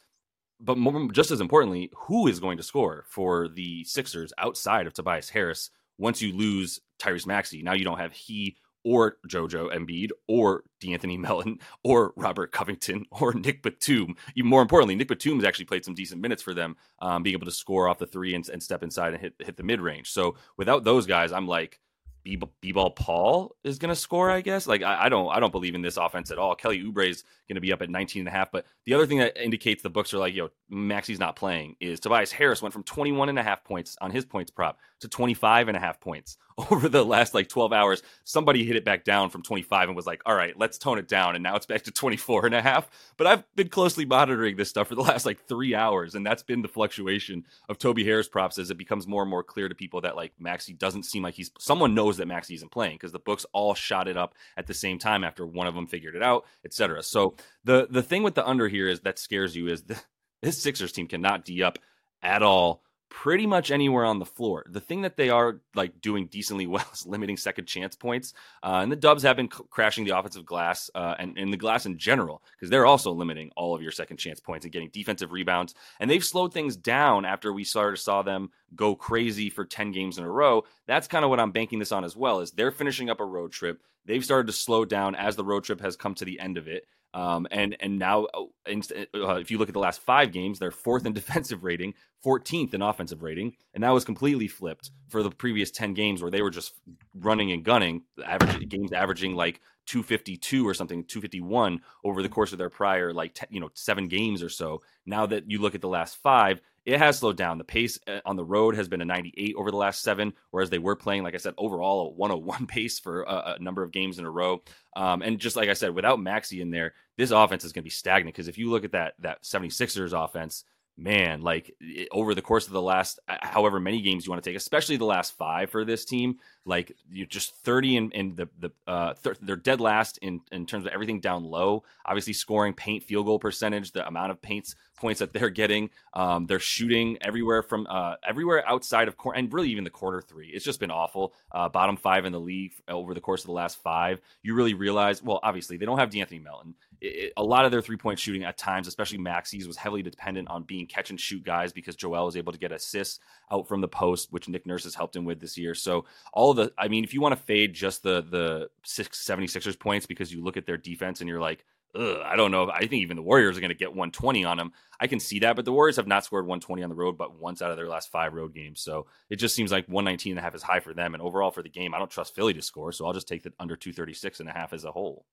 but 0.59 0.77
more, 0.77 1.09
just 1.11 1.31
as 1.31 1.41
importantly, 1.41 1.89
who 1.95 2.27
is 2.27 2.39
going 2.39 2.57
to 2.57 2.63
score 2.63 3.05
for 3.07 3.47
the 3.47 3.83
Sixers 3.85 4.33
outside 4.37 4.87
of 4.87 4.93
Tobias 4.93 5.29
Harris 5.29 5.69
once 5.97 6.21
you 6.21 6.35
lose 6.35 6.79
Tyrese 6.99 7.27
Maxey? 7.27 7.63
Now 7.63 7.73
you 7.73 7.85
don't 7.85 7.99
have 7.99 8.11
he 8.11 8.57
or 8.89 9.17
JoJo 9.27 9.71
Embiid 9.71 10.09
or 10.27 10.63
De'Anthony 10.81 11.19
Melton 11.19 11.59
or 11.83 12.11
Robert 12.15 12.51
Covington 12.51 13.05
or 13.11 13.33
Nick 13.33 13.61
Batum. 13.61 14.15
Even 14.35 14.49
more 14.49 14.63
importantly, 14.63 14.95
Nick 14.95 15.09
Batum 15.09 15.35
has 15.35 15.45
actually 15.45 15.65
played 15.65 15.85
some 15.85 15.93
decent 15.93 16.19
minutes 16.19 16.41
for 16.41 16.55
them, 16.55 16.75
um, 16.99 17.21
being 17.21 17.35
able 17.35 17.45
to 17.45 17.51
score 17.51 17.87
off 17.87 17.99
the 17.99 18.07
three 18.07 18.33
and, 18.33 18.49
and 18.49 18.63
step 18.63 18.81
inside 18.81 19.13
and 19.13 19.21
hit 19.21 19.35
hit 19.37 19.57
the 19.57 19.63
mid 19.63 19.79
range. 19.79 20.09
So 20.09 20.37
without 20.57 20.83
those 20.83 21.05
guys, 21.05 21.31
I'm 21.31 21.47
like 21.47 21.79
B-ball 22.23 22.91
Paul 22.91 23.55
is 23.63 23.79
going 23.79 23.89
to 23.89 23.95
score, 23.95 24.29
I 24.29 24.41
guess. 24.41 24.67
Like 24.67 24.83
I, 24.83 25.05
I, 25.05 25.09
don't, 25.09 25.29
I 25.29 25.39
don't 25.39 25.51
believe 25.51 25.75
in 25.75 25.81
this 25.81 25.97
offense 25.97 26.31
at 26.31 26.37
all. 26.37 26.55
Kelly 26.55 26.81
Oubre 26.83 27.09
is 27.09 27.23
going 27.47 27.55
to 27.55 27.61
be 27.61 27.73
up 27.73 27.81
at 27.81 27.89
19 27.89 28.21
and 28.21 28.27
a 28.27 28.31
half. 28.31 28.51
But 28.51 28.65
the 28.85 28.93
other 28.93 29.05
thing 29.05 29.19
that 29.19 29.41
indicates 29.41 29.83
the 29.83 29.89
books 29.89 30.13
are 30.13 30.19
like, 30.19 30.33
yo, 30.33 30.49
Maxey's 30.69 31.19
not 31.19 31.35
playing 31.35 31.75
is 31.79 31.99
Tobias 31.99 32.31
Harris 32.31 32.61
went 32.61 32.73
from 32.73 32.83
21 32.83 33.29
and 33.29 33.39
a 33.39 33.43
half 33.43 33.63
points 33.63 33.97
on 34.01 34.11
his 34.11 34.25
points 34.25 34.51
prop 34.51 34.77
to 35.01 35.07
25 35.07 35.67
and 35.67 35.77
a 35.77 35.79
half 35.79 35.99
points 35.99 36.37
over 36.71 36.89
the 36.89 37.03
last 37.03 37.33
like 37.33 37.49
12 37.49 37.73
hours. 37.73 38.03
Somebody 38.23 38.65
hit 38.65 38.75
it 38.75 38.85
back 38.85 39.03
down 39.03 39.29
from 39.29 39.41
25 39.41 39.89
and 39.89 39.95
was 39.95 40.05
like, 40.05 40.21
all 40.25 40.35
right, 40.35 40.57
let's 40.57 40.77
tone 40.77 40.99
it 40.99 41.07
down. 41.07 41.35
And 41.35 41.43
now 41.43 41.55
it's 41.55 41.65
back 41.65 41.83
to 41.83 41.91
24 41.91 42.47
and 42.47 42.55
a 42.55 42.61
half. 42.61 42.89
But 43.17 43.27
I've 43.27 43.55
been 43.55 43.69
closely 43.69 44.05
monitoring 44.05 44.57
this 44.57 44.69
stuff 44.69 44.89
for 44.89 44.95
the 44.95 45.01
last 45.01 45.25
like 45.25 45.45
three 45.47 45.73
hours. 45.73 46.15
And 46.15 46.25
that's 46.25 46.43
been 46.43 46.61
the 46.61 46.67
fluctuation 46.67 47.45
of 47.67 47.77
Toby 47.77 48.03
Harris 48.03 48.27
props 48.27 48.57
as 48.57 48.71
it 48.71 48.77
becomes 48.77 49.07
more 49.07 49.23
and 49.23 49.29
more 49.29 49.43
clear 49.43 49.69
to 49.69 49.75
people 49.75 50.01
that 50.01 50.15
like 50.15 50.33
Maxey 50.39 50.73
doesn't 50.73 51.03
seem 51.03 51.23
like 51.23 51.33
he's 51.33 51.51
someone 51.59 51.95
knows 51.95 52.08
that 52.17 52.27
Maxey 52.27 52.55
isn't 52.55 52.71
playing 52.71 52.95
because 52.95 53.11
the 53.11 53.19
books 53.19 53.45
all 53.53 53.73
shot 53.73 54.07
it 54.07 54.17
up 54.17 54.35
at 54.57 54.67
the 54.67 54.73
same 54.73 54.99
time 54.99 55.23
after 55.23 55.45
one 55.45 55.67
of 55.67 55.75
them 55.75 55.87
figured 55.87 56.15
it 56.15 56.23
out, 56.23 56.45
etc. 56.65 57.03
So 57.03 57.35
the 57.63 57.87
the 57.89 58.03
thing 58.03 58.23
with 58.23 58.35
the 58.35 58.47
under 58.47 58.67
here 58.67 58.87
is 58.87 59.01
that 59.01 59.19
scares 59.19 59.55
you 59.55 59.67
is 59.67 59.83
the, 59.83 59.99
this 60.41 60.61
Sixers 60.61 60.91
team 60.91 61.07
cannot 61.07 61.45
D 61.45 61.63
up 61.63 61.79
at 62.21 62.43
all 62.43 62.83
pretty 63.09 63.47
much 63.47 63.71
anywhere 63.71 64.05
on 64.05 64.19
the 64.19 64.25
floor. 64.25 64.65
The 64.69 64.79
thing 64.79 65.01
that 65.01 65.17
they 65.17 65.29
are 65.29 65.61
like 65.75 65.99
doing 66.01 66.27
decently 66.27 66.67
well 66.67 66.85
is 66.93 67.05
limiting 67.05 67.37
second 67.37 67.65
chance 67.65 67.95
points. 67.95 68.33
Uh, 68.63 68.79
and 68.83 68.91
the 68.91 68.95
Dubs 68.95 69.23
have 69.23 69.35
been 69.35 69.51
c- 69.51 69.63
crashing 69.69 70.05
the 70.05 70.17
offensive 70.17 70.45
glass 70.45 70.89
uh, 70.95 71.15
and, 71.19 71.37
and 71.37 71.51
the 71.51 71.57
glass 71.57 71.85
in 71.85 71.97
general 71.97 72.43
because 72.55 72.69
they're 72.69 72.85
also 72.85 73.11
limiting 73.11 73.51
all 73.55 73.75
of 73.75 73.81
your 73.81 73.91
second 73.91 74.17
chance 74.17 74.39
points 74.39 74.65
and 74.65 74.71
getting 74.71 74.89
defensive 74.89 75.31
rebounds. 75.31 75.73
And 75.99 76.09
they've 76.09 76.23
slowed 76.23 76.53
things 76.53 76.75
down 76.75 77.25
after 77.25 77.51
we 77.51 77.63
started 77.63 77.97
saw 77.97 78.21
them 78.21 78.51
go 78.75 78.95
crazy 78.95 79.49
for 79.49 79.65
10 79.65 79.91
games 79.91 80.17
in 80.17 80.23
a 80.23 80.31
row. 80.31 80.63
That's 80.87 81.07
kind 81.07 81.23
of 81.25 81.29
what 81.29 81.39
I'm 81.39 81.51
banking 81.51 81.79
this 81.79 81.91
on 81.91 82.03
as 82.03 82.15
well 82.15 82.39
is 82.39 82.51
they're 82.51 82.71
finishing 82.71 83.09
up 83.09 83.19
a 83.19 83.25
road 83.25 83.51
trip. 83.51 83.81
They've 84.05 84.23
started 84.23 84.47
to 84.47 84.53
slow 84.53 84.85
down 84.85 85.15
as 85.15 85.35
the 85.35 85.43
road 85.43 85.63
trip 85.63 85.81
has 85.81 85.95
come 85.95 86.15
to 86.15 86.25
the 86.25 86.39
end 86.39 86.57
of 86.57 86.67
it. 86.67 86.85
Um, 87.13 87.47
and 87.49 87.75
and 87.79 87.97
now, 87.97 88.27
oh, 88.33 88.51
uh, 88.67 89.35
if 89.35 89.49
you 89.49 89.57
look 89.57 89.69
at 89.69 89.73
the 89.73 89.79
last 89.79 90.01
five 90.01 90.31
games, 90.31 90.59
they're 90.59 90.71
fourth 90.71 91.05
in 91.05 91.13
defensive 91.19 91.63
rating, 91.63 91.93
14th 92.23 92.73
in 92.73 92.81
offensive 92.81 93.23
rating, 93.23 93.55
and 93.73 93.83
that 93.83 93.89
was 93.89 94.05
completely 94.05 94.47
flipped 94.47 94.91
for 95.07 95.23
the 95.23 95.31
previous 95.31 95.71
10 95.71 95.93
games 95.95 96.21
where 96.21 96.29
they 96.29 96.41
were 96.41 96.51
just 96.51 96.73
running 97.15 97.51
and 97.51 97.63
gunning, 97.63 98.03
average 98.23 98.69
games 98.69 98.91
averaging 98.93 99.35
like 99.35 99.59
252 99.87 100.67
or 100.67 100.75
something, 100.75 101.03
251 101.03 101.81
over 102.03 102.21
the 102.21 102.29
course 102.29 102.51
of 102.51 102.59
their 102.59 102.69
prior 102.69 103.11
like 103.11 103.33
te- 103.33 103.47
you 103.49 103.59
know 103.59 103.71
seven 103.73 104.07
games 104.07 104.43
or 104.43 104.49
so. 104.49 104.81
Now 105.05 105.25
that 105.25 105.49
you 105.49 105.59
look 105.59 105.73
at 105.73 105.81
the 105.81 105.87
last 105.87 106.17
five, 106.21 106.61
it 106.89 106.99
has 106.99 107.19
slowed 107.19 107.37
down. 107.37 107.59
The 107.59 107.63
pace 107.63 107.99
uh, 108.07 108.19
on 108.25 108.35
the 108.35 108.43
road 108.43 108.75
has 108.75 108.87
been 108.87 109.01
a 109.01 109.05
98 109.05 109.55
over 109.55 109.69
the 109.69 109.77
last 109.77 110.01
seven, 110.01 110.33
whereas 110.49 110.71
they 110.71 110.79
were 110.79 110.95
playing, 110.95 111.23
like 111.23 111.35
I 111.35 111.37
said, 111.37 111.53
overall 111.57 112.07
a 112.07 112.09
101 112.09 112.65
pace 112.67 112.99
for 112.99 113.21
a, 113.23 113.55
a 113.57 113.59
number 113.59 113.83
of 113.83 113.91
games 113.91 114.17
in 114.17 114.25
a 114.25 114.31
row. 114.31 114.63
Um, 114.95 115.21
and 115.21 115.39
just 115.39 115.55
like 115.55 115.69
I 115.69 115.73
said, 115.73 115.93
without 115.93 116.19
Maxey 116.19 116.61
in 116.61 116.71
there, 116.71 116.93
this 117.15 117.29
offense 117.29 117.63
is 117.63 117.73
going 117.73 117.83
to 117.83 117.85
be 117.85 117.91
stagnant 117.91 118.35
because 118.35 118.47
if 118.47 118.57
you 118.57 118.71
look 118.71 118.83
at 118.83 118.93
that 118.93 119.13
that 119.19 119.43
76ers 119.43 120.13
offense, 120.13 120.63
man, 120.99 121.41
like 121.41 121.75
over 122.11 122.35
the 122.35 122.41
course 122.41 122.67
of 122.67 122.73
the 122.73 122.81
last 122.81 123.19
uh, 123.27 123.37
however 123.41 123.79
many 123.79 124.01
games 124.01 124.25
you 124.25 124.31
want 124.31 124.43
to 124.43 124.49
take, 124.49 124.57
especially 124.57 124.97
the 124.97 125.05
last 125.05 125.37
five 125.37 125.69
for 125.69 125.85
this 125.85 126.05
team, 126.05 126.37
like 126.65 126.95
you're 127.11 127.25
just 127.25 127.55
30 127.57 127.97
in, 127.97 128.11
in 128.11 128.35
the 128.35 128.49
the 128.59 128.71
uh, 128.87 129.13
th- 129.23 129.37
they're 129.41 129.55
dead 129.55 129.79
last 129.81 130.17
in 130.19 130.41
in 130.51 130.65
terms 130.65 130.85
of 130.85 130.91
everything 130.91 131.19
down 131.19 131.43
low. 131.43 131.83
Obviously, 132.05 132.33
scoring, 132.33 132.73
paint, 132.73 133.03
field 133.03 133.25
goal 133.25 133.39
percentage, 133.39 133.91
the 133.91 134.05
amount 134.07 134.31
of 134.31 134.41
paints 134.41 134.75
points 134.99 135.19
that 135.19 135.33
they're 135.33 135.49
getting. 135.49 135.89
Um, 136.13 136.45
they're 136.45 136.59
shooting 136.59 137.17
everywhere 137.21 137.63
from 137.63 137.87
uh, 137.89 138.15
everywhere 138.27 138.67
outside 138.67 139.07
of 139.07 139.17
court 139.17 139.37
and 139.37 139.51
really 139.51 139.69
even 139.69 139.83
the 139.83 139.89
quarter 139.89 140.21
three. 140.21 140.49
It's 140.49 140.65
just 140.65 140.79
been 140.79 140.91
awful. 140.91 141.33
Uh, 141.51 141.69
bottom 141.69 141.97
five 141.97 142.25
in 142.25 142.33
the 142.33 142.39
league 142.39 142.73
over 142.87 143.13
the 143.13 143.21
course 143.21 143.41
of 143.41 143.47
the 143.47 143.53
last 143.53 143.81
five. 143.81 144.21
You 144.43 144.53
really 144.53 144.73
realize, 144.73 145.23
well, 145.23 145.39
obviously 145.41 145.77
they 145.77 145.85
don't 145.85 145.97
have 145.97 146.09
De'Anthony 146.09 146.43
Melton. 146.43 146.75
It, 147.01 147.33
a 147.37 147.43
lot 147.43 147.65
of 147.65 147.71
their 147.71 147.81
three 147.81 147.97
point 147.97 148.19
shooting 148.19 148.43
at 148.43 148.57
times, 148.57 148.87
especially 148.87 149.19
Maxey's, 149.19 149.67
was 149.67 149.77
heavily 149.77 150.01
dependent 150.01 150.49
on 150.49 150.63
being 150.63 150.87
catch 150.87 151.09
and 151.09 151.19
shoot 151.19 151.43
guys 151.43 151.71
because 151.71 151.95
Joel 151.95 152.25
was 152.25 152.35
able 152.35 152.51
to 152.51 152.59
get 152.59 152.71
assists 152.71 153.19
out 153.51 153.67
from 153.67 153.81
the 153.81 153.87
post, 153.87 154.31
which 154.31 154.47
Nick 154.47 154.65
Nurse 154.65 154.83
has 154.83 154.95
helped 154.95 155.15
him 155.15 155.25
with 155.25 155.39
this 155.39 155.57
year. 155.57 155.73
So 155.75 156.05
all 156.33 156.51
of 156.51 156.57
the, 156.57 156.73
I 156.77 156.87
mean, 156.87 157.03
if 157.03 157.13
you 157.13 157.21
want 157.21 157.37
to 157.37 157.43
fade 157.43 157.73
just 157.73 158.03
the 158.03 158.21
the 158.21 158.69
six, 158.83 159.25
76ers 159.25 159.79
points 159.79 160.05
because 160.05 160.33
you 160.33 160.43
look 160.43 160.57
at 160.57 160.65
their 160.65 160.77
defense 160.77 161.21
and 161.21 161.29
you're 161.29 161.41
like, 161.41 161.65
Ugh, 161.95 162.21
I 162.23 162.35
don't 162.35 162.51
know. 162.51 162.69
I 162.69 162.81
think 162.81 163.01
even 163.01 163.17
the 163.17 163.23
Warriors 163.23 163.57
are 163.57 163.61
going 163.61 163.69
to 163.69 163.75
get 163.75 163.89
120 163.89 164.45
on 164.45 164.57
them. 164.57 164.73
I 164.99 165.07
can 165.07 165.19
see 165.19 165.39
that, 165.39 165.55
but 165.55 165.65
the 165.65 165.71
Warriors 165.71 165.95
have 165.95 166.05
not 166.05 166.23
scored 166.23 166.45
120 166.45 166.83
on 166.83 166.89
the 166.89 166.95
road, 166.95 167.17
but 167.17 167.39
once 167.39 167.63
out 167.63 167.71
of 167.71 167.77
their 167.77 167.87
last 167.87 168.11
five 168.11 168.33
road 168.33 168.53
games. 168.53 168.79
So 168.79 169.07
it 169.29 169.37
just 169.37 169.55
seems 169.55 169.71
like 169.71 169.87
119 169.87 170.33
and 170.33 170.39
a 170.39 170.41
half 170.41 170.53
is 170.53 170.61
high 170.61 170.81
for 170.81 170.93
them. 170.93 171.15
And 171.15 171.23
overall 171.23 171.49
for 171.49 171.63
the 171.63 171.69
game, 171.69 171.95
I 171.95 171.97
don't 171.97 172.11
trust 172.11 172.35
Philly 172.35 172.53
to 172.53 172.61
score. 172.61 172.91
So 172.91 173.07
I'll 173.07 173.13
just 173.13 173.27
take 173.27 173.41
the 173.41 173.53
under 173.59 173.75
236 173.75 174.39
and 174.39 174.49
a 174.49 174.51
half 174.51 174.71
as 174.71 174.83
a 174.83 174.91
whole. 174.91 175.25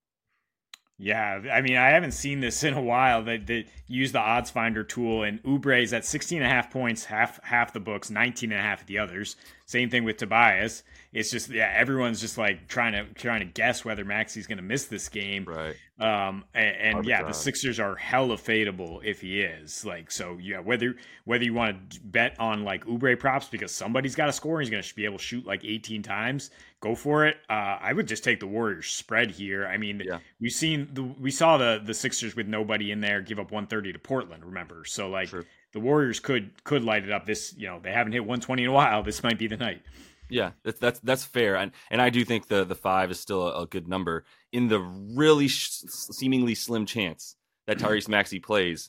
Yeah, 0.99 1.43
I 1.53 1.61
mean, 1.61 1.77
I 1.77 1.91
haven't 1.91 2.13
seen 2.13 2.41
this 2.41 2.65
in 2.65 2.73
a 2.73 2.81
while. 2.81 3.23
They, 3.23 3.37
they 3.37 3.67
use 3.87 4.13
the 4.13 4.19
odds 4.19 4.51
finder 4.51 4.83
tool, 4.83 5.25
and 5.25 5.43
Oubre 5.43 5.83
is 5.83 5.93
at 5.93 6.07
16 6.07 6.39
and 6.39 6.47
a 6.47 6.49
half 6.49 6.71
points, 6.71 7.05
half 7.05 7.39
half 7.45 7.75
the 7.75 7.81
books, 7.81 8.11
19 8.11 8.51
and 8.51 8.59
a 8.59 8.63
half 8.63 8.87
the 8.87 8.99
others. 8.99 9.37
Same 9.67 9.91
thing 9.91 10.05
with 10.05 10.17
Tobias. 10.17 10.85
It's 11.13 11.29
just 11.29 11.51
yeah, 11.51 11.73
everyone's 11.75 12.21
just 12.21 12.39
like 12.39 12.69
trying 12.69 12.93
to 12.93 13.13
trying 13.15 13.41
to 13.41 13.47
guess 13.47 13.85
whether 13.85 14.05
Maxey's 14.05 14.47
going 14.47 14.59
to 14.59 14.63
miss 14.63 14.85
this 14.85 15.09
game. 15.09 15.45
Right. 15.45 15.75
Um. 15.99 16.45
And, 16.55 16.77
and 16.99 17.05
yeah, 17.05 17.25
the 17.25 17.33
Sixers 17.33 17.81
are 17.81 17.97
hella 17.97 18.37
fadeable 18.37 19.05
if 19.05 19.23
he 19.23 19.41
is. 19.41 19.85
Like 19.85 20.13
so, 20.13 20.39
yeah. 20.41 20.61
Whether 20.61 20.95
whether 21.25 21.43
you 21.43 21.53
want 21.53 21.91
to 21.91 22.01
bet 22.01 22.39
on 22.39 22.63
like 22.63 22.85
Oubre 22.85 23.19
props 23.19 23.49
because 23.49 23.73
somebody's 23.73 24.15
got 24.15 24.27
to 24.27 24.33
score, 24.33 24.61
and 24.61 24.63
he's 24.63 24.71
going 24.71 24.85
to 24.85 24.95
be 24.95 25.05
able 25.05 25.19
to 25.19 25.25
shoot 25.25 25.45
like 25.45 25.65
18 25.65 26.01
times. 26.01 26.51
Go 26.79 26.95
for 26.95 27.27
it. 27.27 27.39
Uh, 27.51 27.79
I 27.81 27.93
would 27.93 28.07
just 28.07 28.23
take 28.23 28.39
the 28.39 28.47
Warriors 28.47 28.87
spread 28.87 29.33
here. 29.33 29.67
I 29.67 29.79
mean, 29.79 30.01
yeah. 30.05 30.19
we've 30.41 30.53
seen 30.53 30.91
the 30.93 31.03
we 31.03 31.33
saw 31.33 31.57
the 31.57 31.83
the 31.85 31.95
Sixers 31.95 32.37
with 32.37 32.47
nobody 32.47 32.93
in 32.93 33.01
there 33.01 33.21
give 33.21 33.41
up 33.41 33.51
130 33.51 33.95
to 33.95 33.99
Portland. 33.99 34.45
Remember, 34.45 34.85
so 34.85 35.09
like. 35.09 35.29
Sure 35.29 35.45
the 35.77 35.81
Warriors 35.81 36.21
could 36.21 36.65
could 36.65 36.83
light 36.85 37.05
it 37.05 37.13
up. 37.13 37.27
This, 37.27 37.55
you 37.55 37.67
know, 37.67 37.79
they 37.83 37.93
haven't 37.93 38.15
hit 38.15 38.21
120 38.21 38.63
in 38.63 38.69
a 38.71 38.73
while. 38.73 39.03
This 39.03 39.23
might 39.23 39.39
be 39.39 39.47
the 39.47 39.59
night. 39.59 39.83
Yeah, 40.31 40.53
that's 40.65 40.81
that's 40.81 41.01
that's 41.01 41.23
fair, 41.23 41.55
and 41.55 41.71
and 41.91 42.01
I 42.01 42.09
do 42.09 42.25
think 42.25 42.49
the 42.49 42.65
the 42.65 42.75
five 42.75 43.11
is 43.11 43.21
still 43.21 43.47
a, 43.47 43.65
a 43.65 43.67
good 43.67 43.87
number 43.87 44.25
in 44.53 44.69
the 44.69 44.81
really 44.81 45.49
sh- 45.49 45.69
seemingly 45.69 46.55
slim 46.55 46.87
chance 46.87 47.37
that 47.67 47.79
Tyrese 47.79 48.09
Maxey 48.09 48.41
plays 48.41 48.89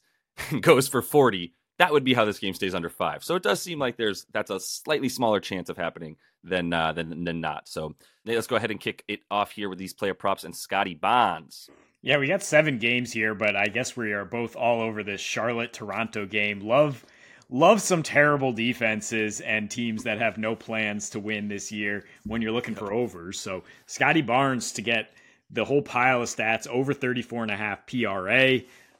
and 0.49 0.63
goes 0.63 0.87
for 0.87 1.01
forty. 1.01 1.53
That 1.77 1.91
would 1.91 2.05
be 2.05 2.13
how 2.13 2.23
this 2.23 2.39
game 2.39 2.53
stays 2.53 2.73
under 2.73 2.89
five. 2.89 3.21
So 3.21 3.35
it 3.35 3.43
does 3.43 3.61
seem 3.61 3.79
like 3.79 3.97
there's 3.97 4.25
that's 4.31 4.49
a 4.49 4.59
slightly 4.61 5.09
smaller 5.09 5.41
chance 5.41 5.67
of 5.67 5.75
happening 5.75 6.15
than 6.41 6.71
uh, 6.71 6.93
than 6.93 7.25
than 7.25 7.41
not. 7.41 7.67
So 7.67 7.97
let's 8.25 8.47
go 8.47 8.55
ahead 8.55 8.71
and 8.71 8.79
kick 8.79 9.03
it 9.09 9.19
off 9.29 9.51
here 9.51 9.67
with 9.67 9.77
these 9.77 9.93
player 9.93 10.13
props 10.13 10.45
and 10.45 10.55
Scottie 10.55 10.95
Barnes. 10.95 11.69
Yeah, 12.01 12.17
we 12.17 12.27
got 12.27 12.43
seven 12.43 12.77
games 12.77 13.11
here, 13.11 13.33
but 13.33 13.55
I 13.55 13.67
guess 13.67 13.97
we 13.97 14.13
are 14.13 14.25
both 14.25 14.55
all 14.55 14.81
over 14.81 15.03
this 15.03 15.19
Charlotte 15.19 15.73
Toronto 15.73 16.25
game. 16.25 16.61
Love 16.61 17.05
love 17.49 17.81
some 17.81 18.03
terrible 18.03 18.51
defenses 18.51 19.39
and 19.41 19.71
teams 19.71 20.03
that 20.03 20.19
have 20.19 20.37
no 20.37 20.55
plans 20.55 21.09
to 21.09 21.19
win 21.19 21.47
this 21.47 21.71
year 21.71 22.05
when 22.25 22.41
you're 22.41 22.51
looking 22.51 22.75
for 22.75 22.91
overs. 22.91 23.39
So 23.39 23.63
Scottie 23.85 24.21
Barnes 24.21 24.73
to 24.73 24.81
get 24.81 25.13
the 25.49 25.63
whole 25.63 25.81
pile 25.81 26.21
of 26.21 26.29
stats 26.29 26.67
over 26.67 26.93
34 26.93 27.43
and 27.43 27.51
a 27.51 27.55
half 27.55 27.87
PRA. 27.87 28.55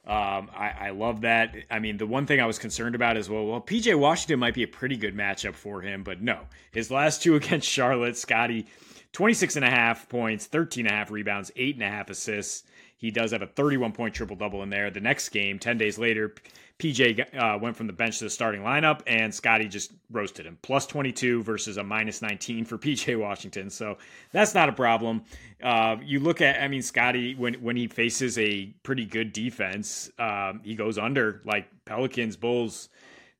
Um, 0.06 0.50
I, 0.56 0.74
I, 0.80 0.90
love 0.90 1.20
that. 1.20 1.54
I 1.70 1.80
mean, 1.80 1.98
the 1.98 2.06
one 2.06 2.24
thing 2.24 2.40
I 2.40 2.46
was 2.46 2.58
concerned 2.58 2.94
about 2.94 3.18
is 3.18 3.28
well, 3.28 3.44
well, 3.44 3.60
PJ 3.60 3.94
Washington 3.98 4.38
might 4.38 4.54
be 4.54 4.62
a 4.62 4.68
pretty 4.68 4.96
good 4.96 5.14
matchup 5.14 5.54
for 5.54 5.82
him, 5.82 6.02
but 6.02 6.22
no. 6.22 6.40
His 6.72 6.90
last 6.90 7.22
two 7.22 7.36
against 7.36 7.68
Charlotte, 7.68 8.16
Scottie, 8.16 8.66
26 9.12 9.56
and 9.56 9.66
a 9.66 9.70
half 9.70 10.08
points, 10.08 10.46
13 10.46 10.86
and 10.86 10.94
a 10.94 10.96
half 10.96 11.10
rebounds, 11.10 11.52
eight 11.56 11.74
and 11.74 11.84
a 11.84 11.90
half 11.90 12.08
assists. 12.08 12.64
He 12.98 13.12
does 13.12 13.30
have 13.30 13.42
a 13.42 13.46
31 13.46 13.92
point 13.92 14.12
triple 14.12 14.36
double 14.36 14.62
in 14.62 14.70
there. 14.70 14.90
The 14.90 15.00
next 15.00 15.28
game, 15.30 15.58
10 15.58 15.78
days 15.78 15.98
later, 15.98 16.34
PJ 16.80 17.36
uh, 17.36 17.58
went 17.58 17.76
from 17.76 17.86
the 17.86 17.92
bench 17.92 18.18
to 18.18 18.24
the 18.24 18.30
starting 18.30 18.62
lineup, 18.62 19.02
and 19.06 19.32
Scottie 19.32 19.68
just 19.68 19.92
roasted 20.10 20.46
him. 20.46 20.58
Plus 20.62 20.84
22 20.86 21.44
versus 21.44 21.76
a 21.76 21.84
minus 21.84 22.20
19 22.20 22.64
for 22.64 22.76
PJ 22.78 23.18
Washington. 23.18 23.70
So 23.70 23.98
that's 24.32 24.54
not 24.54 24.68
a 24.68 24.72
problem. 24.72 25.22
Uh, 25.62 25.96
you 26.04 26.18
look 26.18 26.40
at, 26.40 26.60
I 26.60 26.66
mean, 26.66 26.82
Scottie, 26.82 27.36
when, 27.36 27.54
when 27.54 27.76
he 27.76 27.86
faces 27.86 28.36
a 28.36 28.66
pretty 28.82 29.06
good 29.06 29.32
defense, 29.32 30.10
um, 30.18 30.60
he 30.64 30.74
goes 30.74 30.98
under 30.98 31.40
like 31.44 31.68
Pelicans, 31.84 32.36
Bulls, 32.36 32.88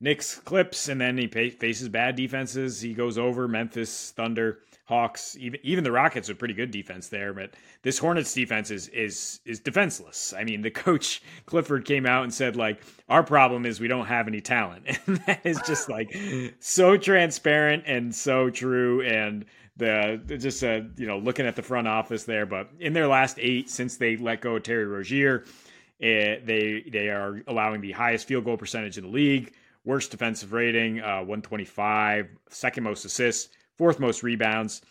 Knicks, 0.01 0.35
Clips, 0.35 0.87
and 0.87 0.99
then 0.99 1.17
he 1.17 1.27
faces 1.27 1.89
bad 1.89 2.15
defenses. 2.15 2.79
He 2.81 2.93
goes 2.93 3.17
over 3.17 3.47
Memphis, 3.47 4.11
Thunder. 4.11 4.59
Hawks, 4.89 5.37
even 5.39 5.59
even 5.61 5.83
the 5.83 5.91
Rockets 5.91 6.31
are 6.31 6.35
pretty 6.35 6.55
good 6.55 6.71
defense 6.71 7.09
there, 7.09 7.31
but 7.31 7.53
this 7.83 7.99
Hornets 7.99 8.33
defense 8.33 8.71
is 8.71 8.87
is 8.87 9.39
is 9.45 9.59
defenseless. 9.59 10.33
I 10.35 10.43
mean, 10.43 10.63
the 10.63 10.71
coach 10.87 11.21
Clifford 11.45 11.85
came 11.85 12.07
out 12.07 12.23
and 12.23 12.33
said 12.33 12.55
like 12.55 12.81
our 13.07 13.21
problem 13.21 13.67
is 13.67 13.79
we 13.79 13.87
don't 13.87 14.07
have 14.07 14.27
any 14.27 14.41
talent, 14.41 14.87
and 15.05 15.17
that 15.27 15.45
is 15.45 15.61
just 15.67 15.89
like 15.89 16.17
so 16.59 16.97
transparent 16.97 17.83
and 17.85 18.15
so 18.15 18.49
true. 18.49 19.03
And 19.03 19.45
the 19.77 20.19
just 20.39 20.63
uh, 20.63 20.81
you 20.97 21.05
know 21.05 21.19
looking 21.19 21.45
at 21.45 21.55
the 21.55 21.61
front 21.61 21.87
office 21.87 22.23
there, 22.23 22.47
but 22.47 22.71
in 22.79 22.93
their 22.93 23.07
last 23.07 23.37
eight 23.39 23.69
since 23.69 23.97
they 23.97 24.17
let 24.17 24.41
go 24.41 24.55
of 24.55 24.63
Terry 24.63 24.87
Rozier, 24.87 25.45
it, 25.99 26.47
they 26.47 26.83
they 26.89 27.09
are 27.09 27.43
allowing 27.45 27.81
the 27.81 27.91
highest 27.91 28.27
field 28.27 28.43
goal 28.43 28.57
percentage 28.57 28.97
in 28.97 29.03
the 29.03 29.11
league, 29.11 29.53
worst 29.85 30.11
defensive 30.11 30.53
rating, 30.53 31.01
uh, 31.01 31.19
125, 31.19 32.27
second 32.49 32.83
most 32.83 33.05
assists 33.05 33.49
fourth 33.79 33.99
most 33.99 34.21
rebounds. 34.23 34.81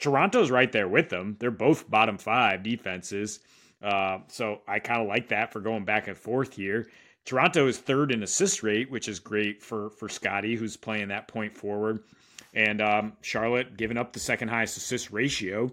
Toronto's 0.00 0.50
right 0.50 0.72
there 0.72 0.88
with 0.88 1.10
them. 1.10 1.36
They're 1.38 1.50
both 1.50 1.88
bottom 1.88 2.16
five 2.16 2.62
defenses. 2.62 3.40
Uh, 3.82 4.20
so 4.28 4.62
I 4.66 4.78
kind 4.78 5.02
of 5.02 5.08
like 5.08 5.28
that 5.28 5.52
for 5.52 5.60
going 5.60 5.84
back 5.84 6.08
and 6.08 6.16
forth 6.16 6.54
here. 6.54 6.88
Toronto 7.26 7.68
is 7.68 7.78
third 7.78 8.10
in 8.10 8.22
assist 8.22 8.62
rate, 8.62 8.90
which 8.90 9.08
is 9.08 9.20
great 9.20 9.62
for 9.62 9.90
for 9.90 10.08
Scottie, 10.08 10.56
who's 10.56 10.76
playing 10.76 11.08
that 11.08 11.28
point 11.28 11.56
forward. 11.56 12.00
And 12.54 12.80
um, 12.80 13.12
Charlotte 13.20 13.76
giving 13.76 13.98
up 13.98 14.12
the 14.12 14.20
second 14.20 14.48
highest 14.48 14.78
assist 14.78 15.10
ratio. 15.10 15.70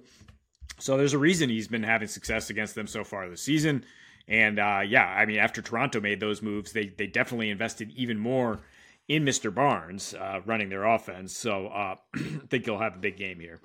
So 0.79 0.97
there's 0.97 1.13
a 1.13 1.17
reason 1.17 1.49
he's 1.49 1.69
been 1.69 1.83
having 1.83 2.07
success 2.07 2.49
against 2.49 2.75
them 2.75 2.85
so 2.85 3.03
far 3.03 3.29
this 3.29 3.41
season. 3.41 3.85
And 4.27 4.59
uh, 4.59 4.81
yeah, 4.85 5.05
I 5.05 5.25
mean, 5.25 5.37
after 5.37 5.61
Toronto 5.61 6.01
made 6.01 6.19
those 6.19 6.41
moves, 6.41 6.73
they 6.73 6.87
they 6.87 7.07
definitely 7.07 7.49
invested 7.49 7.91
even 7.95 8.19
more 8.19 8.59
in 9.07 9.23
Mr. 9.23 9.53
Barnes 9.53 10.13
uh, 10.13 10.41
running 10.45 10.69
their 10.69 10.83
offense. 10.83 11.35
So 11.35 11.67
uh, 11.67 11.95
I 12.15 12.19
think 12.49 12.65
he'll 12.65 12.79
have 12.79 12.95
a 12.95 12.99
big 12.99 13.17
game 13.17 13.39
here. 13.39 13.59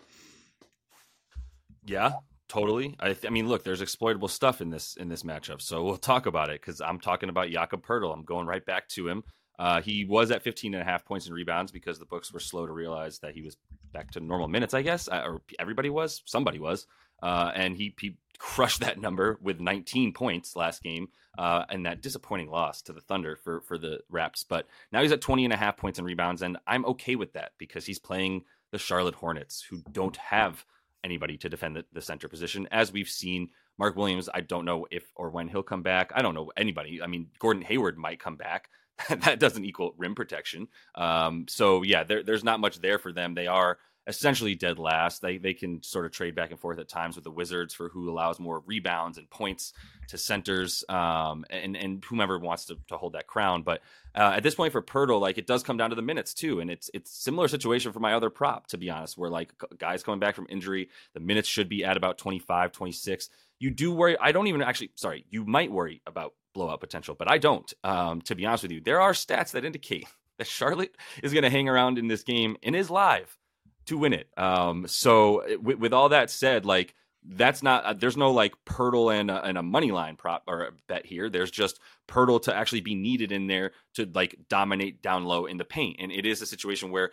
Yeah, 1.85 2.13
totally. 2.49 2.95
I, 3.01 3.07
th- 3.09 3.27
I, 3.27 3.31
mean, 3.31 3.49
look, 3.49 3.65
there's 3.65 3.81
exploitable 3.81 4.29
stuff 4.29 4.61
in 4.61 4.71
this 4.71 4.97
in 4.97 5.09
this 5.09 5.25
matchup, 5.25 5.61
so 5.61 5.83
we'll 5.83 5.97
talk 5.97 6.27
about 6.27 6.49
it 6.51 6.61
because 6.61 6.81
I'm 6.81 7.01
talking 7.01 7.29
about 7.29 7.51
Jakob 7.51 7.85
Poeltl. 7.85 8.13
I'm 8.13 8.25
going 8.25 8.47
right 8.47 8.65
back 8.65 8.89
to 8.91 9.09
him. 9.09 9.25
Uh, 9.59 9.81
he 9.81 10.05
was 10.05 10.31
at 10.31 10.43
15 10.43 10.75
and 10.75 10.83
a 10.83 10.85
half 10.85 11.05
points 11.05 11.27
and 11.27 11.35
rebounds 11.35 11.71
because 11.73 11.99
the 11.99 12.07
books 12.07 12.33
were 12.33 12.41
slow 12.41 12.67
to 12.67 12.73
realize 12.73 13.19
that 13.19 13.35
he 13.35 13.43
was 13.43 13.57
back 13.93 14.11
to 14.13 14.21
normal 14.21 14.49
minutes. 14.49 14.75
I 14.75 14.83
guess, 14.83 15.09
uh, 15.09 15.23
or 15.25 15.43
everybody 15.59 15.91
was, 15.91 16.23
somebody 16.25 16.59
was, 16.59 16.87
uh, 17.23 17.53
and 17.55 17.77
he, 17.77 17.95
he 18.01 18.17
crushed 18.39 18.81
that 18.81 19.01
number 19.01 19.39
with 19.41 19.61
19 19.61 20.13
points 20.13 20.57
last 20.57 20.83
game 20.83 21.09
uh, 21.39 21.65
and 21.69 21.87
that 21.87 22.03
disappointing 22.03 22.51
loss 22.51 22.83
to 22.83 22.93
the 22.93 23.01
Thunder 23.01 23.37
for 23.37 23.61
for 23.63 23.79
the 23.79 24.01
Raps. 24.09 24.45
But 24.45 24.67
now 24.93 25.03
he's 25.03 25.13
at 25.13 25.21
20 25.21 25.45
and 25.45 25.53
a 25.53 25.57
half 25.57 25.77
points 25.77 25.99
and 25.99 26.07
rebounds, 26.07 26.43
and 26.43 26.59
I'm 26.67 26.85
okay 26.87 27.17
with 27.17 27.33
that 27.35 27.53
because 27.59 27.87
he's 27.87 27.99
playing 27.99 28.45
the 28.71 28.79
Charlotte 28.79 29.15
Hornets, 29.15 29.63
who 29.69 29.83
don't 29.93 30.17
have 30.17 30.65
anybody 31.05 31.37
to 31.37 31.49
defend 31.49 31.77
the, 31.77 31.85
the 31.93 32.01
center 32.01 32.29
position, 32.29 32.69
as 32.71 32.93
we've 32.93 33.09
seen. 33.09 33.51
Mark 33.79 33.97
Williams, 33.97 34.29
I 34.33 34.43
don't 34.43 34.67
know 34.67 34.87
if 34.91 35.05
or 35.17 35.31
when 35.31 35.49
he'll 35.49 35.63
come 35.63 35.83
back. 35.83 36.13
I 36.15 36.23
don't 36.23 36.35
know 36.35 36.53
anybody. 36.57 37.01
I 37.03 37.07
mean, 37.07 37.29
Gordon 37.39 37.63
Hayward 37.63 37.99
might 37.99 38.21
come 38.21 38.37
back. 38.37 38.69
that 39.09 39.41
doesn't 39.41 39.65
equal 39.65 39.95
rim 39.97 40.15
protection. 40.15 40.69
Um, 40.95 41.47
so 41.49 41.83
yeah, 41.83 42.05
there, 42.05 42.23
there's 42.23 42.45
not 42.45 42.61
much 42.61 42.81
there 42.81 42.99
for 42.99 43.13
them. 43.13 43.35
They 43.35 43.47
are 43.47 43.79
essentially 44.07 44.55
dead 44.55 44.79
last. 44.79 45.23
They 45.23 45.39
they 45.39 45.55
can 45.55 45.83
sort 45.83 46.07
of 46.07 46.13
trade 46.13 46.35
back 46.35 46.51
and 46.51 46.59
forth 46.59 46.79
at 46.79 46.89
times 46.89 47.15
with 47.15 47.25
the 47.25 47.31
Wizards 47.31 47.73
for 47.75 47.89
who 47.89 48.11
allows 48.11 48.41
more 48.41 48.63
rebounds 48.67 49.19
and 49.19 49.29
points 49.31 49.73
to 50.09 50.19
centers, 50.19 50.85
um, 50.89 51.45
and 51.51 51.77
and 51.77 52.05
whomever 52.05 52.39
wants 52.39 52.67
to, 52.67 52.79
to 52.89 52.97
hold 52.97 53.13
that 53.13 53.27
crown. 53.27 53.63
But 53.63 53.83
uh, 54.15 54.35
at 54.37 54.43
this 54.43 54.55
point 54.55 54.73
for 54.73 54.83
Poeltl, 54.83 55.21
like 55.21 55.39
it 55.39 55.47
does 55.47 55.63
come 55.63 55.77
down 55.77 55.91
to 55.91 55.97
the 55.97 56.03
minutes 56.03 56.35
too, 56.35 56.61
and 56.61 56.71
it's 56.71 56.91
it's 56.93 57.11
similar 57.11 57.49
situation 57.49 57.93
for 57.93 58.01
my 58.01 58.15
other 58.15 58.31
prop 58.31 58.67
to 58.69 58.79
be 58.79 58.91
honest, 58.91 59.17
where 59.17 59.31
like 59.31 59.53
guys 59.79 60.03
coming 60.03 60.21
back 60.21 60.35
from 60.35 60.47
injury, 60.49 60.89
the 61.15 61.21
minutes 61.21 61.49
should 61.49 61.69
be 61.69 61.85
at 61.85 61.97
about 61.97 62.19
25, 62.19 62.73
26. 62.73 63.29
You 63.61 63.71
do 63.71 63.93
worry. 63.93 64.17
I 64.21 64.33
don't 64.33 64.49
even 64.49 64.63
actually. 64.63 64.91
Sorry, 64.97 65.25
you 65.31 65.45
might 65.45 65.71
worry 65.71 66.03
about 66.07 66.35
blowout 66.55 66.81
potential, 66.81 67.15
but 67.15 67.31
I 67.31 67.39
don't. 67.39 67.73
Um, 67.85 68.21
to 68.23 68.35
be 68.35 68.45
honest 68.45 68.65
with 68.65 68.73
you, 68.73 68.81
there 68.81 69.01
are 69.01 69.13
stats 69.13 69.53
that 69.53 69.65
indicate 69.65 70.07
that 70.39 70.49
Charlotte 70.49 70.97
is 71.23 71.33
going 71.33 71.45
to 71.45 71.51
hang 71.51 71.69
around 71.69 71.99
in 71.99 72.09
this 72.09 72.25
game 72.25 72.57
and 72.65 72.75
is 72.75 72.91
live 72.91 73.39
to 73.87 73.99
win 73.99 74.13
it. 74.13 74.29
Um, 74.37 74.87
so 74.87 75.45
with, 75.61 75.79
with, 75.79 75.93
all 75.93 76.11
that 76.11 76.31
said, 76.31 76.65
like 76.65 76.95
that's 77.25 77.63
not 77.63 77.85
uh, 77.85 77.93
there's 77.93 78.17
no 78.17 78.33
like 78.33 78.55
Poeltl 78.65 79.15
and 79.15 79.31
a, 79.31 79.43
and 79.45 79.57
a 79.57 79.63
money 79.63 79.93
line 79.93 80.17
prop 80.17 80.43
or 80.47 80.75
bet 80.89 81.07
here. 81.07 81.29
There's 81.29 81.51
just 81.51 81.81
Poeltl 82.09 82.43
to 82.43 82.55
actually 82.55 82.81
be 82.81 82.95
needed 82.95 83.33
in 83.33 83.47
there 83.47 83.73
to 83.95 84.11
like 84.13 84.37
dominate 84.49 85.03
down 85.03 85.25
low 85.25 85.47
in 85.47 85.57
the 85.57 85.65
paint, 85.65 85.97
and 86.01 86.11
it 86.11 86.27
is 86.27 86.43
a 86.43 86.47
situation 86.47 86.91
where 86.91 87.11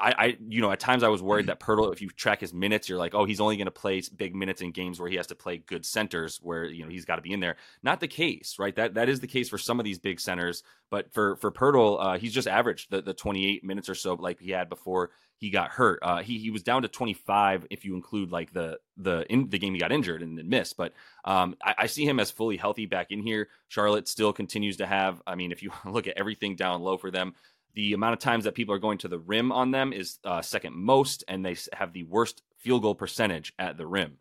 I, 0.00 0.14
I, 0.16 0.36
you 0.48 0.60
know, 0.60 0.70
at 0.70 0.80
times 0.80 1.02
I 1.02 1.08
was 1.08 1.20
worried 1.20 1.46
mm-hmm. 1.46 1.48
that 1.48 1.60
Poeltl, 1.60 1.92
if 1.92 2.00
you 2.00 2.08
track 2.08 2.40
his 2.40 2.54
minutes, 2.54 2.88
you're 2.88 2.98
like, 2.98 3.14
oh, 3.14 3.24
he's 3.24 3.40
only 3.40 3.56
going 3.56 3.66
to 3.66 3.72
play 3.72 4.02
big 4.16 4.34
minutes 4.34 4.60
in 4.60 4.70
games 4.70 5.00
where 5.00 5.10
he 5.10 5.16
has 5.16 5.26
to 5.28 5.34
play 5.34 5.58
good 5.58 5.84
centers, 5.84 6.38
where 6.42 6.64
you 6.64 6.84
know 6.84 6.90
he's 6.90 7.04
got 7.04 7.16
to 7.16 7.22
be 7.22 7.32
in 7.32 7.40
there. 7.40 7.56
Not 7.82 8.00
the 8.00 8.08
case, 8.08 8.56
right? 8.58 8.74
That 8.76 8.94
that 8.94 9.08
is 9.08 9.20
the 9.20 9.26
case 9.26 9.48
for 9.48 9.58
some 9.58 9.80
of 9.80 9.84
these 9.84 9.98
big 9.98 10.20
centers, 10.20 10.62
but 10.90 11.12
for 11.12 11.36
for 11.36 11.50
Poeltl, 11.50 11.98
uh, 12.00 12.18
he's 12.18 12.32
just 12.32 12.48
averaged 12.48 12.90
the, 12.90 13.02
the 13.02 13.14
28 13.14 13.64
minutes 13.64 13.88
or 13.88 13.94
so 13.94 14.14
like 14.14 14.40
he 14.40 14.52
had 14.52 14.68
before 14.68 15.10
he 15.38 15.50
got 15.50 15.70
hurt. 15.70 16.00
Uh, 16.02 16.22
he 16.22 16.38
he 16.38 16.50
was 16.50 16.62
down 16.62 16.82
to 16.82 16.88
25 16.88 17.66
if 17.70 17.84
you 17.84 17.94
include 17.94 18.30
like 18.30 18.52
the 18.52 18.78
the 18.96 19.24
in 19.32 19.48
the 19.48 19.58
game 19.58 19.72
he 19.72 19.80
got 19.80 19.92
injured 19.92 20.22
and 20.22 20.36
then 20.36 20.48
missed. 20.48 20.76
But 20.76 20.92
um, 21.24 21.56
I, 21.62 21.74
I, 21.78 21.86
see 21.86 22.04
him 22.04 22.18
as 22.18 22.30
fully 22.30 22.56
healthy 22.56 22.86
back 22.86 23.10
in 23.10 23.22
here. 23.22 23.48
Charlotte 23.68 24.08
still 24.08 24.32
continues 24.32 24.78
to 24.78 24.86
have. 24.86 25.22
I 25.26 25.36
mean, 25.36 25.52
if 25.52 25.62
you 25.62 25.70
look 25.86 26.08
at 26.08 26.16
everything 26.16 26.56
down 26.56 26.82
low 26.82 26.98
for 26.98 27.10
them, 27.10 27.34
the 27.74 27.92
amount 27.92 28.14
of 28.14 28.18
times 28.18 28.44
that 28.44 28.54
people 28.54 28.74
are 28.74 28.78
going 28.80 28.98
to 28.98 29.08
the 29.08 29.18
rim 29.18 29.52
on 29.52 29.70
them 29.70 29.92
is 29.92 30.18
uh, 30.24 30.42
second 30.42 30.74
most, 30.74 31.24
and 31.28 31.44
they 31.44 31.56
have 31.72 31.92
the 31.92 32.04
worst 32.04 32.42
field 32.58 32.82
goal 32.82 32.94
percentage 32.94 33.52
at 33.58 33.76
the 33.76 33.86
rim. 33.86 34.18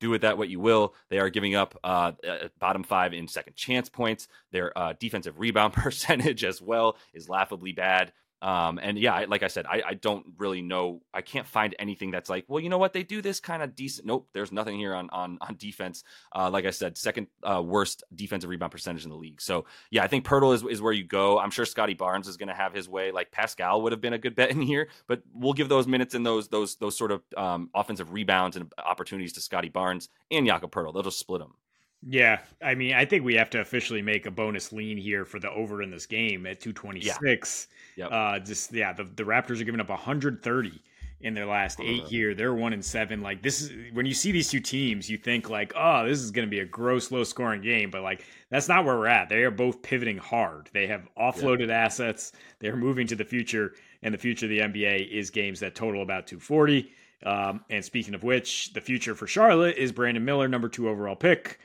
Do 0.00 0.10
with 0.10 0.22
that 0.22 0.36
what 0.36 0.48
you 0.48 0.60
will. 0.60 0.94
They 1.08 1.18
are 1.18 1.30
giving 1.30 1.54
up 1.54 1.78
uh, 1.82 2.12
bottom 2.58 2.82
five 2.82 3.14
in 3.14 3.28
second 3.28 3.56
chance 3.56 3.88
points. 3.88 4.28
Their 4.52 4.76
uh, 4.76 4.94
defensive 4.98 5.38
rebound 5.38 5.72
percentage 5.74 6.44
as 6.44 6.60
well 6.60 6.96
is 7.14 7.28
laughably 7.28 7.72
bad. 7.72 8.12
Um, 8.42 8.78
and 8.82 8.98
yeah, 8.98 9.24
like 9.26 9.42
I 9.42 9.48
said, 9.48 9.64
I, 9.66 9.82
I, 9.86 9.94
don't 9.94 10.26
really 10.36 10.60
know. 10.60 11.00
I 11.14 11.22
can't 11.22 11.46
find 11.46 11.74
anything 11.78 12.10
that's 12.10 12.28
like, 12.28 12.44
well, 12.48 12.60
you 12.60 12.68
know 12.68 12.76
what? 12.76 12.92
They 12.92 13.02
do 13.02 13.22
this 13.22 13.40
kind 13.40 13.62
of 13.62 13.74
decent. 13.74 14.06
Nope, 14.06 14.28
there's 14.34 14.52
nothing 14.52 14.78
here 14.78 14.94
on 14.94 15.08
on 15.10 15.38
on 15.40 15.56
defense. 15.56 16.04
Uh, 16.34 16.50
like 16.50 16.66
I 16.66 16.70
said, 16.70 16.98
second 16.98 17.28
uh, 17.42 17.62
worst 17.62 18.04
defensive 18.14 18.50
rebound 18.50 18.72
percentage 18.72 19.04
in 19.04 19.10
the 19.10 19.16
league. 19.16 19.40
So 19.40 19.64
yeah, 19.90 20.04
I 20.04 20.08
think 20.08 20.26
Poeltl 20.26 20.54
is, 20.54 20.62
is 20.64 20.82
where 20.82 20.92
you 20.92 21.04
go. 21.04 21.38
I'm 21.38 21.50
sure 21.50 21.64
Scottie 21.64 21.94
Barnes 21.94 22.28
is 22.28 22.36
going 22.36 22.48
to 22.48 22.54
have 22.54 22.74
his 22.74 22.90
way. 22.90 23.10
Like 23.10 23.32
Pascal 23.32 23.80
would 23.82 23.92
have 23.92 24.02
been 24.02 24.12
a 24.12 24.18
good 24.18 24.36
bet 24.36 24.50
in 24.50 24.60
here, 24.60 24.88
but 25.08 25.22
we'll 25.32 25.54
give 25.54 25.70
those 25.70 25.86
minutes 25.86 26.14
and 26.14 26.24
those 26.24 26.48
those 26.48 26.76
those 26.76 26.96
sort 26.96 27.12
of 27.12 27.22
um, 27.38 27.70
offensive 27.74 28.12
rebounds 28.12 28.56
and 28.56 28.70
opportunities 28.84 29.32
to 29.32 29.40
Scottie 29.40 29.70
Barnes 29.70 30.10
and 30.30 30.46
Jakob 30.46 30.70
Poeltl. 30.70 30.92
They'll 30.92 31.02
just 31.02 31.18
split 31.18 31.40
them. 31.40 31.54
Yeah, 32.08 32.40
I 32.62 32.74
mean, 32.74 32.92
I 32.92 33.04
think 33.04 33.24
we 33.24 33.34
have 33.34 33.50
to 33.50 33.60
officially 33.60 34.02
make 34.02 34.26
a 34.26 34.30
bonus 34.30 34.72
lean 34.72 34.96
here 34.96 35.24
for 35.24 35.40
the 35.40 35.50
over 35.50 35.82
in 35.82 35.90
this 35.90 36.06
game 36.06 36.46
at 36.46 36.60
226. 36.60 37.68
Yeah. 37.68 37.75
Yep. 37.96 38.08
Uh, 38.12 38.38
just 38.40 38.72
yeah, 38.72 38.92
the, 38.92 39.04
the 39.04 39.22
Raptors 39.24 39.60
are 39.60 39.64
giving 39.64 39.80
up 39.80 39.88
130 39.88 40.82
in 41.20 41.34
their 41.34 41.46
last 41.46 41.80
eight 41.80 42.04
here. 42.04 42.34
They're 42.34 42.54
one 42.54 42.72
and 42.72 42.84
seven. 42.84 43.22
Like 43.22 43.42
this 43.42 43.62
is 43.62 43.92
when 43.92 44.06
you 44.06 44.14
see 44.14 44.32
these 44.32 44.50
two 44.50 44.60
teams, 44.60 45.08
you 45.08 45.16
think 45.16 45.48
like, 45.48 45.72
oh, 45.74 46.06
this 46.06 46.20
is 46.20 46.30
going 46.30 46.46
to 46.46 46.50
be 46.50 46.60
a 46.60 46.64
gross, 46.64 47.10
low 47.10 47.24
scoring 47.24 47.62
game. 47.62 47.90
But 47.90 48.02
like 48.02 48.24
that's 48.50 48.68
not 48.68 48.84
where 48.84 48.96
we're 48.96 49.06
at. 49.06 49.28
They 49.28 49.42
are 49.42 49.50
both 49.50 49.82
pivoting 49.82 50.18
hard. 50.18 50.68
They 50.72 50.86
have 50.86 51.08
offloaded 51.18 51.68
yeah. 51.68 51.84
assets. 51.84 52.32
They're 52.58 52.76
moving 52.76 53.06
to 53.08 53.16
the 53.16 53.24
future, 53.24 53.74
and 54.02 54.12
the 54.12 54.18
future 54.18 54.46
of 54.46 54.50
the 54.50 54.60
NBA 54.60 55.10
is 55.10 55.30
games 55.30 55.60
that 55.60 55.74
total 55.74 56.02
about 56.02 56.26
240. 56.26 56.90
Um, 57.24 57.64
and 57.70 57.84
speaking 57.84 58.14
of 58.14 58.22
which, 58.22 58.72
the 58.74 58.80
future 58.80 59.14
for 59.14 59.26
Charlotte 59.26 59.76
is 59.76 59.90
Brandon 59.90 60.24
Miller, 60.24 60.48
number 60.48 60.68
two 60.68 60.88
overall 60.88 61.16
pick. 61.16 61.58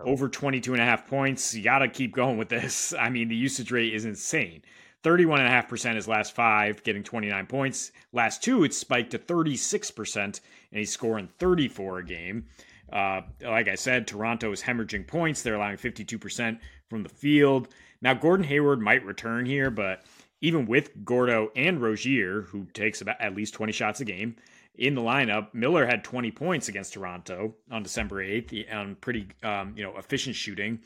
Over 0.00 0.28
22 0.28 0.74
and 0.74 0.80
a 0.80 0.84
half 0.84 1.08
points. 1.08 1.52
You 1.52 1.64
got 1.64 1.80
to 1.80 1.88
keep 1.88 2.14
going 2.14 2.36
with 2.38 2.48
this. 2.48 2.94
I 2.98 3.10
mean, 3.10 3.28
the 3.28 3.34
usage 3.34 3.72
rate 3.72 3.94
is 3.94 4.04
insane. 4.04 4.62
31.5% 5.04 5.94
his 5.94 6.08
last 6.08 6.34
five, 6.34 6.82
getting 6.82 7.02
29 7.02 7.46
points. 7.46 7.92
Last 8.12 8.42
two, 8.42 8.64
it's 8.64 8.76
spiked 8.76 9.12
to 9.12 9.18
36%, 9.18 10.16
and 10.16 10.34
he's 10.72 10.92
scoring 10.92 11.28
34 11.38 11.98
a 11.98 12.04
game. 12.04 12.46
Uh, 12.92 13.20
like 13.42 13.68
I 13.68 13.74
said, 13.74 14.06
Toronto 14.06 14.50
is 14.50 14.62
hemorrhaging 14.62 15.06
points. 15.06 15.42
They're 15.42 15.54
allowing 15.54 15.76
52% 15.76 16.58
from 16.88 17.02
the 17.02 17.08
field. 17.08 17.68
Now, 18.00 18.14
Gordon 18.14 18.46
Hayward 18.46 18.80
might 18.80 19.04
return 19.04 19.44
here, 19.44 19.70
but 19.70 20.04
even 20.40 20.66
with 20.66 21.04
Gordo 21.04 21.50
and 21.54 21.80
Rozier, 21.80 22.42
who 22.42 22.64
takes 22.72 23.00
about 23.00 23.20
at 23.20 23.34
least 23.34 23.54
20 23.54 23.72
shots 23.72 24.00
a 24.00 24.04
game 24.04 24.36
in 24.78 24.94
the 24.94 25.00
lineup, 25.00 25.52
Miller 25.52 25.84
had 25.84 26.04
20 26.04 26.30
points 26.30 26.68
against 26.68 26.94
Toronto 26.94 27.54
on 27.70 27.82
December 27.82 28.24
8th 28.24 28.72
on 28.72 28.94
pretty 28.96 29.26
um, 29.42 29.74
you 29.76 29.82
know 29.82 29.96
efficient 29.96 30.36
shooting 30.36 30.78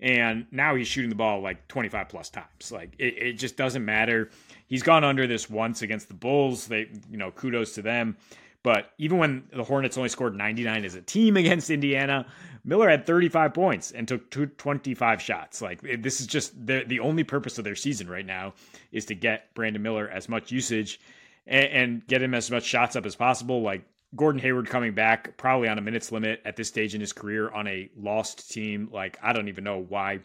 and 0.00 0.46
now 0.50 0.74
he's 0.74 0.88
shooting 0.88 1.10
the 1.10 1.16
ball 1.16 1.40
like 1.40 1.66
25 1.68 2.08
plus 2.08 2.30
times. 2.30 2.72
Like 2.72 2.94
it, 2.98 3.18
it 3.18 3.32
just 3.34 3.56
doesn't 3.56 3.84
matter. 3.84 4.30
He's 4.66 4.82
gone 4.82 5.04
under 5.04 5.26
this 5.26 5.48
once 5.48 5.82
against 5.82 6.08
the 6.08 6.14
Bulls. 6.14 6.66
They, 6.66 6.88
you 7.10 7.16
know, 7.16 7.30
kudos 7.30 7.74
to 7.74 7.82
them. 7.82 8.16
But 8.62 8.92
even 8.96 9.18
when 9.18 9.44
the 9.52 9.62
Hornets 9.62 9.96
only 9.98 10.08
scored 10.08 10.34
99 10.34 10.84
as 10.84 10.94
a 10.94 11.02
team 11.02 11.36
against 11.38 11.70
Indiana, 11.70 12.26
Miller 12.64 12.88
had 12.88 13.06
35 13.06 13.52
points 13.54 13.90
and 13.92 14.08
took 14.08 14.30
25 14.30 15.22
shots. 15.22 15.60
Like 15.62 15.82
this 16.02 16.20
is 16.20 16.26
just 16.26 16.66
the 16.66 16.84
the 16.86 17.00
only 17.00 17.24
purpose 17.24 17.58
of 17.58 17.64
their 17.64 17.76
season 17.76 18.08
right 18.08 18.26
now 18.26 18.54
is 18.90 19.04
to 19.06 19.14
get 19.14 19.54
Brandon 19.54 19.82
Miller 19.82 20.08
as 20.08 20.28
much 20.28 20.50
usage 20.50 20.98
and, 21.46 21.66
and 21.66 22.06
get 22.06 22.22
him 22.22 22.34
as 22.34 22.50
much 22.50 22.64
shots 22.64 22.96
up 22.96 23.04
as 23.06 23.14
possible. 23.14 23.60
Like 23.60 23.84
Gordon 24.16 24.40
Hayward 24.40 24.68
coming 24.68 24.94
back 24.94 25.36
probably 25.36 25.68
on 25.68 25.78
a 25.78 25.80
minutes 25.80 26.12
limit 26.12 26.40
at 26.44 26.56
this 26.56 26.68
stage 26.68 26.94
in 26.94 27.00
his 27.00 27.12
career 27.12 27.50
on 27.50 27.66
a 27.66 27.90
lost 27.96 28.50
team. 28.50 28.88
Like 28.92 29.18
I 29.22 29.32
don't 29.32 29.48
even 29.48 29.64
know 29.64 29.78
why 29.78 30.20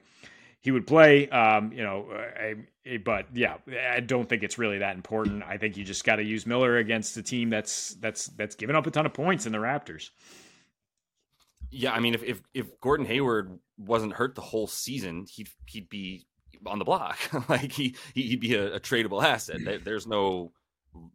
he 0.61 0.71
would 0.71 0.85
play. 0.85 1.29
Um, 1.29 1.71
you 1.71 1.83
know, 1.83 2.07
I, 2.11 2.55
I, 2.85 2.97
but 2.97 3.27
yeah, 3.33 3.57
I 3.91 4.01
don't 4.01 4.27
think 4.27 4.43
it's 4.43 4.57
really 4.57 4.79
that 4.79 4.95
important. 4.95 5.43
I 5.43 5.57
think 5.57 5.77
you 5.77 5.83
just 5.83 6.03
got 6.03 6.17
to 6.17 6.23
use 6.23 6.45
Miller 6.45 6.77
against 6.77 7.17
a 7.17 7.23
team 7.23 7.49
that's 7.49 7.95
that's 7.95 8.27
that's 8.27 8.55
given 8.55 8.75
up 8.75 8.85
a 8.85 8.91
ton 8.91 9.05
of 9.05 9.13
points 9.13 9.45
in 9.45 9.51
the 9.51 9.57
Raptors. 9.57 10.09
Yeah, 11.71 11.93
I 11.93 11.99
mean, 11.99 12.13
if 12.13 12.23
if, 12.23 12.41
if 12.53 12.79
Gordon 12.81 13.05
Hayward 13.05 13.59
wasn't 13.77 14.13
hurt 14.13 14.35
the 14.35 14.41
whole 14.41 14.67
season, 14.67 15.25
he'd 15.29 15.49
he'd 15.65 15.89
be 15.89 16.25
on 16.65 16.79
the 16.79 16.85
block. 16.85 17.17
like 17.49 17.71
he 17.71 17.95
he'd 18.13 18.41
be 18.41 18.55
a, 18.55 18.75
a 18.75 18.79
tradable 18.79 19.23
asset. 19.23 19.83
There's 19.83 20.07
no 20.07 20.51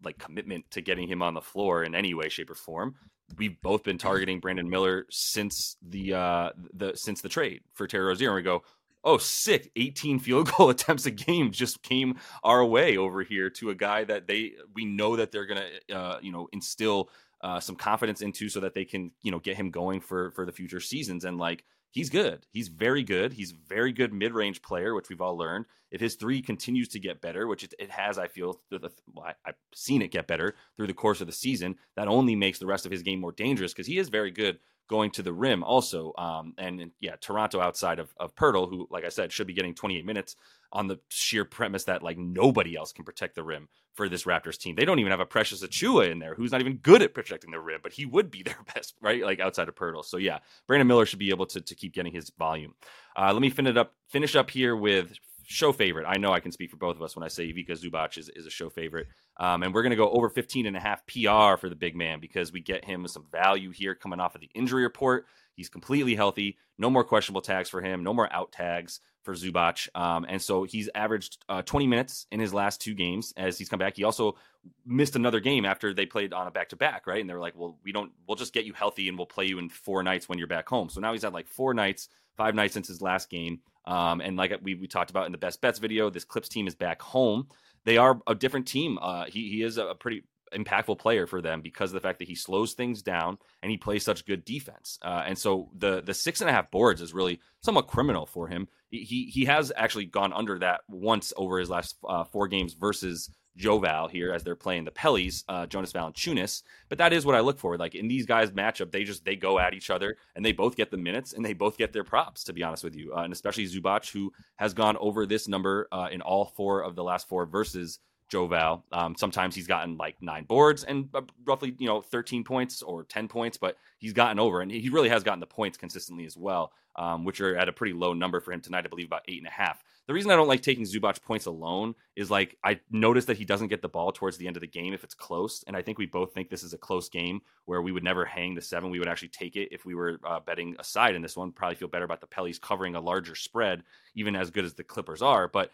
like 0.03 0.19
commitment 0.19 0.71
to 0.73 0.81
getting 0.81 1.09
him 1.09 1.23
on 1.23 1.35
the 1.35 1.41
floor 1.41 1.85
in 1.85 1.95
any 1.95 2.15
way, 2.15 2.29
shape, 2.29 2.51
or 2.51 2.55
form. 2.55 2.95
We've 3.39 3.61
both 3.63 3.85
been 3.85 3.99
targeting 3.99 4.41
Brandon 4.41 4.69
Miller 4.69 5.07
since 5.11 5.77
the 5.83 6.15
uh 6.15 6.51
the 6.75 6.93
since 6.95 7.23
the 7.23 7.29
trade 7.29 7.63
for 7.73 7.87
Terry 7.87 8.05
Rozier, 8.05 8.29
and 8.29 8.37
we 8.37 8.43
go, 8.43 8.63
oh, 9.05 9.19
sick! 9.19 9.71
18 9.77 10.19
field 10.19 10.51
goal 10.51 10.71
attempts 10.71 11.07
a 11.07 11.11
game 11.11 11.51
just 11.51 11.83
came 11.83 12.19
our 12.43 12.65
way 12.65 12.97
over 12.97 13.23
here 13.23 13.51
to 13.51 13.71
a 13.71 13.75
guy 13.75 14.05
that 14.05 14.27
they 14.27 14.53
we 14.75 14.85
know 14.85 15.17
that 15.17 15.31
they're 15.31 15.47
gonna 15.47 15.69
uh, 15.93 16.19
you 16.21 16.33
know 16.33 16.49
instill 16.53 17.11
uh, 17.43 17.61
some 17.61 17.77
confidence 17.77 18.23
into 18.23 18.49
so 18.49 18.61
that 18.61 18.75
they 18.75 18.85
can 18.85 19.11
you 19.23 19.31
know 19.31 19.39
get 19.39 19.57
him 19.57 19.71
going 19.71 20.01
for 20.01 20.31
for 20.33 20.47
the 20.47 20.53
future 20.53 20.81
seasons 20.81 21.25
and 21.25 21.39
like 21.39 21.65
he's 21.95 22.11
good. 22.11 22.45
He's 22.51 22.69
very 22.69 23.05
good. 23.05 23.33
He's 23.33 23.53
a 23.53 23.69
very 23.69 23.93
good 23.93 24.13
mid 24.13 24.35
range 24.35 24.61
player, 24.61 24.95
which 24.95 25.09
we've 25.09 25.21
all 25.21 25.39
learned. 25.39 25.67
If 25.93 26.01
his 26.01 26.17
three 26.17 26.43
continues 26.43 26.89
to 26.89 26.99
get 26.99 27.21
better, 27.21 27.47
which 27.47 27.63
it, 27.63 27.73
it 27.79 27.91
has, 27.91 28.19
I 28.19 28.27
feel, 28.27 28.61
the, 28.69 28.91
well, 29.13 29.27
I, 29.27 29.35
have 29.47 29.55
seen 29.75 30.03
it 30.03 30.11
get 30.11 30.27
better 30.27 30.57
through 30.77 30.89
the 30.89 30.95
course 30.95 31.21
of 31.21 31.29
the 31.29 31.33
season, 31.33 31.77
that 31.95 32.09
only 32.09 32.35
makes 32.35 32.59
the 32.59 32.67
rest 32.67 32.85
of 32.85 32.91
his 32.91 33.03
game 33.03 33.21
more 33.21 33.31
dangerous 33.31 33.73
because 33.73 33.87
he 33.87 33.99
is 33.99 34.09
very 34.09 34.33
good 34.33 34.59
going 34.89 35.11
to 35.13 35.23
the 35.23 35.33
rim 35.33 35.63
also. 35.63 36.13
Um, 36.19 36.55
and, 36.59 36.91
yeah, 37.01 37.17
Toronto 37.21 37.61
outside 37.61 37.99
of, 37.99 38.13
of 38.19 38.35
Poeltl, 38.35 38.69
who, 38.69 38.87
like 38.91 39.05
I 39.05 39.09
said, 39.09 39.33
should 39.33 39.47
be 39.47 39.55
getting 39.55 39.75
28 39.75 40.05
minutes 40.05 40.37
on 40.73 40.89
the 40.89 40.99
sheer 41.09 41.45
premise 41.45 41.85
that 41.85 42.03
like 42.03 42.19
nobody 42.19 42.77
else 42.77 42.93
can 42.93 43.05
protect 43.05 43.37
the 43.37 43.45
rim 43.45 43.69
for 43.95 44.09
this 44.09 44.25
Raptors 44.25 44.59
team. 44.59 44.75
They 44.75 44.85
don't 44.85 44.99
even 44.99 45.13
have 45.13 45.21
a 45.21 45.27
Precious 45.27 45.63
Achiuwa 45.63 46.11
in 46.11 46.19
there, 46.19 46.35
who's 46.35 46.51
not 46.51 46.61
even 46.61 46.79
good 46.79 47.01
at 47.01 47.15
protecting 47.15 47.53
the 47.53 47.61
rim, 47.61 47.81
but 47.83 47.93
he 47.93 48.07
would 48.07 48.31
be 48.31 48.43
their 48.45 48.59
best, 48.75 48.95
right? 49.01 49.23
Like 49.23 49.41
outside 49.41 49.69
of 49.69 49.75
Poeltl. 49.75 50.05
So 50.05 50.17
yeah, 50.17 50.39
Brandon 50.67 50.89
Miller 50.89 51.07
should 51.07 51.19
be 51.21 51.31
able 51.31 51.47
to, 51.47 51.61
to 51.61 51.75
keep 51.75 51.95
getting 51.95 52.13
his 52.13 52.31
volume. 52.31 52.75
Uh, 53.17 53.33
let 53.33 53.41
me 53.41 53.51
finish 53.51 53.77
up 53.77 53.95
finish 54.09 54.35
up 54.35 54.51
here 54.51 54.75
with 54.77 55.15
show 55.47 55.73
favorite. 55.73 56.07
I 56.07 56.17
know 56.19 56.33
I 56.33 56.41
can 56.41 56.53
speak 56.53 56.71
for 56.71 56.77
both 56.77 56.97
of 56.97 57.03
us 57.03 57.15
when 57.17 57.23
I 57.23 57.29
say 57.29 57.49
Ivica 57.49 57.73
Zubac 57.73 58.19
is, 58.19 58.29
is 58.31 58.47
a 58.47 58.51
show 58.51 58.71
favorite. 58.71 59.07
Um, 59.37 59.63
and 59.63 59.75
we're 59.75 59.83
going 59.83 59.91
to 59.91 59.97
go 59.97 60.11
over 60.11 60.29
15 60.29 60.67
and 60.67 60.77
a 60.77 60.81
half 60.81 61.07
PR 61.07 61.59
for 61.59 61.69
the 61.69 61.77
big 61.77 61.97
man 61.97 62.21
because 62.21 62.53
we 62.53 62.61
get 62.61 62.85
him 62.85 63.07
some 63.09 63.27
value 63.31 63.71
here 63.71 63.95
coming 63.95 64.21
off 64.21 64.35
of 64.35 64.41
the 64.41 64.51
injury 64.55 64.83
report. 64.83 65.27
He's 65.55 65.69
completely 65.69 66.15
healthy. 66.15 66.57
No 66.79 66.91
more 66.91 67.05
questionable 67.05 67.41
tags 67.41 67.69
for 67.69 67.81
him. 67.81 68.03
No 68.03 68.13
more 68.13 68.33
out 68.33 68.53
tags 68.53 69.01
for 69.23 69.35
Zubac. 69.35 69.89
Um, 69.95 70.27
and 70.29 70.41
so 70.41 70.65
he's 70.65 70.91
averaged 70.95 71.39
uh, 71.49 71.63
20 71.63 71.87
minutes 71.87 72.27
in 72.31 72.41
his 72.41 72.53
last 72.53 72.81
two 72.81 72.95
games 72.95 73.33
as 73.37 73.59
he's 73.59 73.69
come 73.69 73.79
back. 73.79 73.97
He 73.97 74.05
also 74.05 74.37
missed 74.85 75.17
another 75.17 75.41
game 75.41 75.65
after 75.65 75.95
they 75.95 76.07
played 76.07 76.33
on 76.33 76.47
a 76.47 76.51
back 76.51 76.71
to 76.71 76.77
back, 76.77 77.07
right? 77.07 77.21
And 77.21 77.29
they 77.29 77.35
were 77.35 77.41
like, 77.41 77.57
well, 77.57 77.79
we 77.85 77.93
don't, 77.93 78.13
we'll 78.27 78.37
just 78.37 78.53
get 78.53 78.65
you 78.65 78.73
healthy 78.73 79.09
and 79.09 79.17
we'll 79.17 79.27
play 79.27 79.47
you 79.47 79.59
in 79.59 79.69
four 79.69 80.03
nights 80.03 80.29
when 80.29 80.39
you're 80.39 80.47
back 80.47 80.69
home. 80.69 80.89
So 80.89 81.01
now 81.01 81.13
he's 81.13 81.23
had 81.23 81.33
like 81.33 81.49
four 81.49 81.75
nights, 81.75 82.09
five 82.37 82.55
nights 82.55 82.75
since 82.75 82.89
his 82.89 83.01
last 83.01 83.31
game. 83.31 83.61
Um, 83.85 84.21
and 84.21 84.37
like 84.37 84.53
we, 84.63 84.75
we 84.75 84.87
talked 84.87 85.11
about 85.11 85.27
in 85.27 85.33
the 85.33 85.39
best 85.39 85.61
bets 85.61 85.79
video, 85.79 86.11
this 86.11 86.25
Clips 86.25 86.49
team 86.49 86.67
is 86.67 86.75
back 86.75 87.03
home. 87.03 87.49
They 87.85 87.99
are 87.99 88.21
a 88.27 88.35
different 88.35 88.67
team. 88.67 88.99
Uh, 89.01 89.27
he, 89.27 89.51
he 89.51 89.63
is 89.63 89.77
a 89.77 89.95
pretty 89.95 90.25
impactful 90.55 90.99
player 90.99 91.27
for 91.27 91.43
them 91.43 91.61
because 91.61 91.91
of 91.91 91.95
the 91.95 92.01
fact 92.01 92.19
that 92.21 92.29
he 92.29 92.35
slows 92.35 92.75
things 92.75 93.03
down 93.03 93.39
and 93.63 93.71
he 93.71 93.77
plays 93.77 94.05
such 94.05 94.25
good 94.25 94.45
defense. 94.45 94.99
Uh, 95.03 95.23
and 95.27 95.39
so 95.39 95.71
the 95.77 96.01
the 96.01 96.15
six 96.15 96.41
and 96.41 96.49
a 96.49 96.53
half 96.53 96.71
boards 96.71 97.01
is 97.01 97.13
really 97.13 97.41
somewhat 97.61 97.89
criminal 97.89 98.27
for 98.27 98.49
him. 98.49 98.69
He 98.91 99.31
he, 99.33 99.45
has 99.47 99.73
actually 99.75 100.07
gone 100.07 100.33
under 100.33 100.59
that 100.61 100.83
once 100.89 101.33
over 101.37 101.59
his 101.59 101.69
last 101.69 101.97
uh, 102.09 102.25
four 102.25 102.49
games 102.49 102.75
versus 102.75 103.31
Joval 103.57 104.09
here 104.09 104.33
as 104.33 104.43
they're 104.43 104.57
playing 104.57 104.85
the 104.85 104.91
Pellies, 104.91 105.45
uh, 105.49 105.67
Jonas 105.67 105.93
Valanciunas. 105.93 106.63
But 106.89 106.99
that 106.99 107.13
is 107.13 107.25
what 107.25 107.35
I 107.35 107.41
look 107.41 107.59
for. 107.59 107.77
Like 107.77 107.95
in 107.95 108.09
these 108.09 108.27
guys' 108.27 108.51
matchup, 108.51 108.91
they 108.91 109.05
just 109.05 109.25
they 109.25 109.37
go 109.37 109.59
at 109.59 109.75
each 109.75 109.91
other 109.91 110.17
and 110.35 110.45
they 110.45 110.53
both 110.53 110.77
get 110.77 110.91
the 110.91 110.97
minutes 110.97 111.33
and 111.33 111.45
they 111.45 111.53
both 111.53 111.77
get 111.77 111.93
their 111.93 112.05
props. 112.05 112.45
To 112.45 112.53
be 112.53 112.63
honest 112.63 112.85
with 112.85 112.97
you, 112.97 113.15
uh, 113.15 113.23
and 113.23 113.33
especially 113.33 113.67
Zubac, 113.67 114.11
who 114.11 114.33
has 114.57 114.75
gone 114.75 114.97
over 114.99 115.27
this 115.27 115.49
number 115.49 115.89
uh, 115.93 116.09
in 116.11 116.21
all 116.21 116.47
four 116.57 116.83
of 116.83 116.97
the 116.97 117.05
last 117.05 117.29
four 117.29 117.47
versus 117.47 118.01
Joval. 118.35 118.85
Um, 118.93 119.15
sometimes 119.17 119.55
he's 119.55 119.67
gotten 119.67 119.97
like 119.97 120.21
nine 120.21 120.45
boards 120.45 120.85
and 120.85 121.09
uh, 121.15 121.23
roughly 121.47 121.75
you 121.79 121.87
know 121.87 122.01
13 122.01 122.45
points 122.45 122.83
or 122.83 123.05
10 123.05 123.29
points, 123.29 123.57
but 123.57 123.77
he's 123.99 124.13
gotten 124.13 124.39
over 124.39 124.61
and 124.61 124.71
he 124.71 124.89
really 124.89 125.09
has 125.09 125.23
gotten 125.23 125.41
the 125.41 125.47
points 125.47 125.79
consistently 125.79 126.27
as 126.27 126.37
well, 126.37 126.73
um, 126.97 127.25
which 127.25 127.41
are 127.41 127.57
at 127.57 127.69
a 127.69 127.73
pretty 127.73 127.95
low 127.95 128.13
number 128.13 128.41
for 128.41 128.53
him 128.53 128.61
tonight. 128.61 128.85
I 128.85 128.89
believe 128.89 129.07
about 129.07 129.23
eight 129.29 129.39
and 129.39 129.47
a 129.47 129.51
half. 129.51 129.83
The 130.07 130.13
reason 130.13 130.31
I 130.31 130.37
don't 130.37 130.49
like 130.49 130.61
taking 130.61 130.85
Zubac 130.85 131.23
points 131.23 131.47
alone 131.47 131.95
is 132.15 132.31
like 132.31 132.59
I 132.63 132.81
noticed 132.91 133.27
that 133.29 133.39
he 133.39 133.47
doesn't 133.47 133.69
get 133.69 133.81
the 133.81 133.89
ball 133.89 134.13
towards 134.13 134.37
the 134.37 134.47
end 134.47 134.57
of 134.57 134.61
the 134.61 134.67
game 134.67 134.93
if 134.93 135.03
it's 135.03 135.15
close, 135.15 135.65
and 135.67 135.75
I 135.75 135.81
think 135.81 135.97
we 135.97 136.05
both 136.05 136.35
think 136.35 136.51
this 136.51 136.63
is 136.63 136.75
a 136.75 136.79
close 136.79 137.09
game 137.09 137.41
where 137.65 137.81
we 137.81 137.93
would 137.93 138.05
never 138.05 138.25
hang 138.25 138.55
the 138.55 138.61
seven. 138.61 138.91
We 138.91 138.99
would 138.99 139.09
actually 139.09 139.29
take 139.29 139.57
it 139.57 139.69
if 139.73 139.87
we 139.87 139.95
were 139.95 140.21
uh, 140.27 140.41
betting 140.41 140.77
aside 140.79 141.15
in 141.15 141.23
this 141.23 141.37
one. 141.37 141.53
Probably 141.53 141.77
feel 141.77 141.89
better 141.89 142.05
about 142.05 142.21
the 142.21 142.27
Pellies 142.27 142.61
covering 142.61 142.97
a 142.97 143.01
larger 143.01 143.35
spread, 143.35 143.83
even 144.15 144.37
as 144.37 144.51
good 144.51 144.67
as 144.67 144.75
the 144.75 144.85
Clippers 144.85 145.23
are. 145.23 145.49
But 145.49 145.71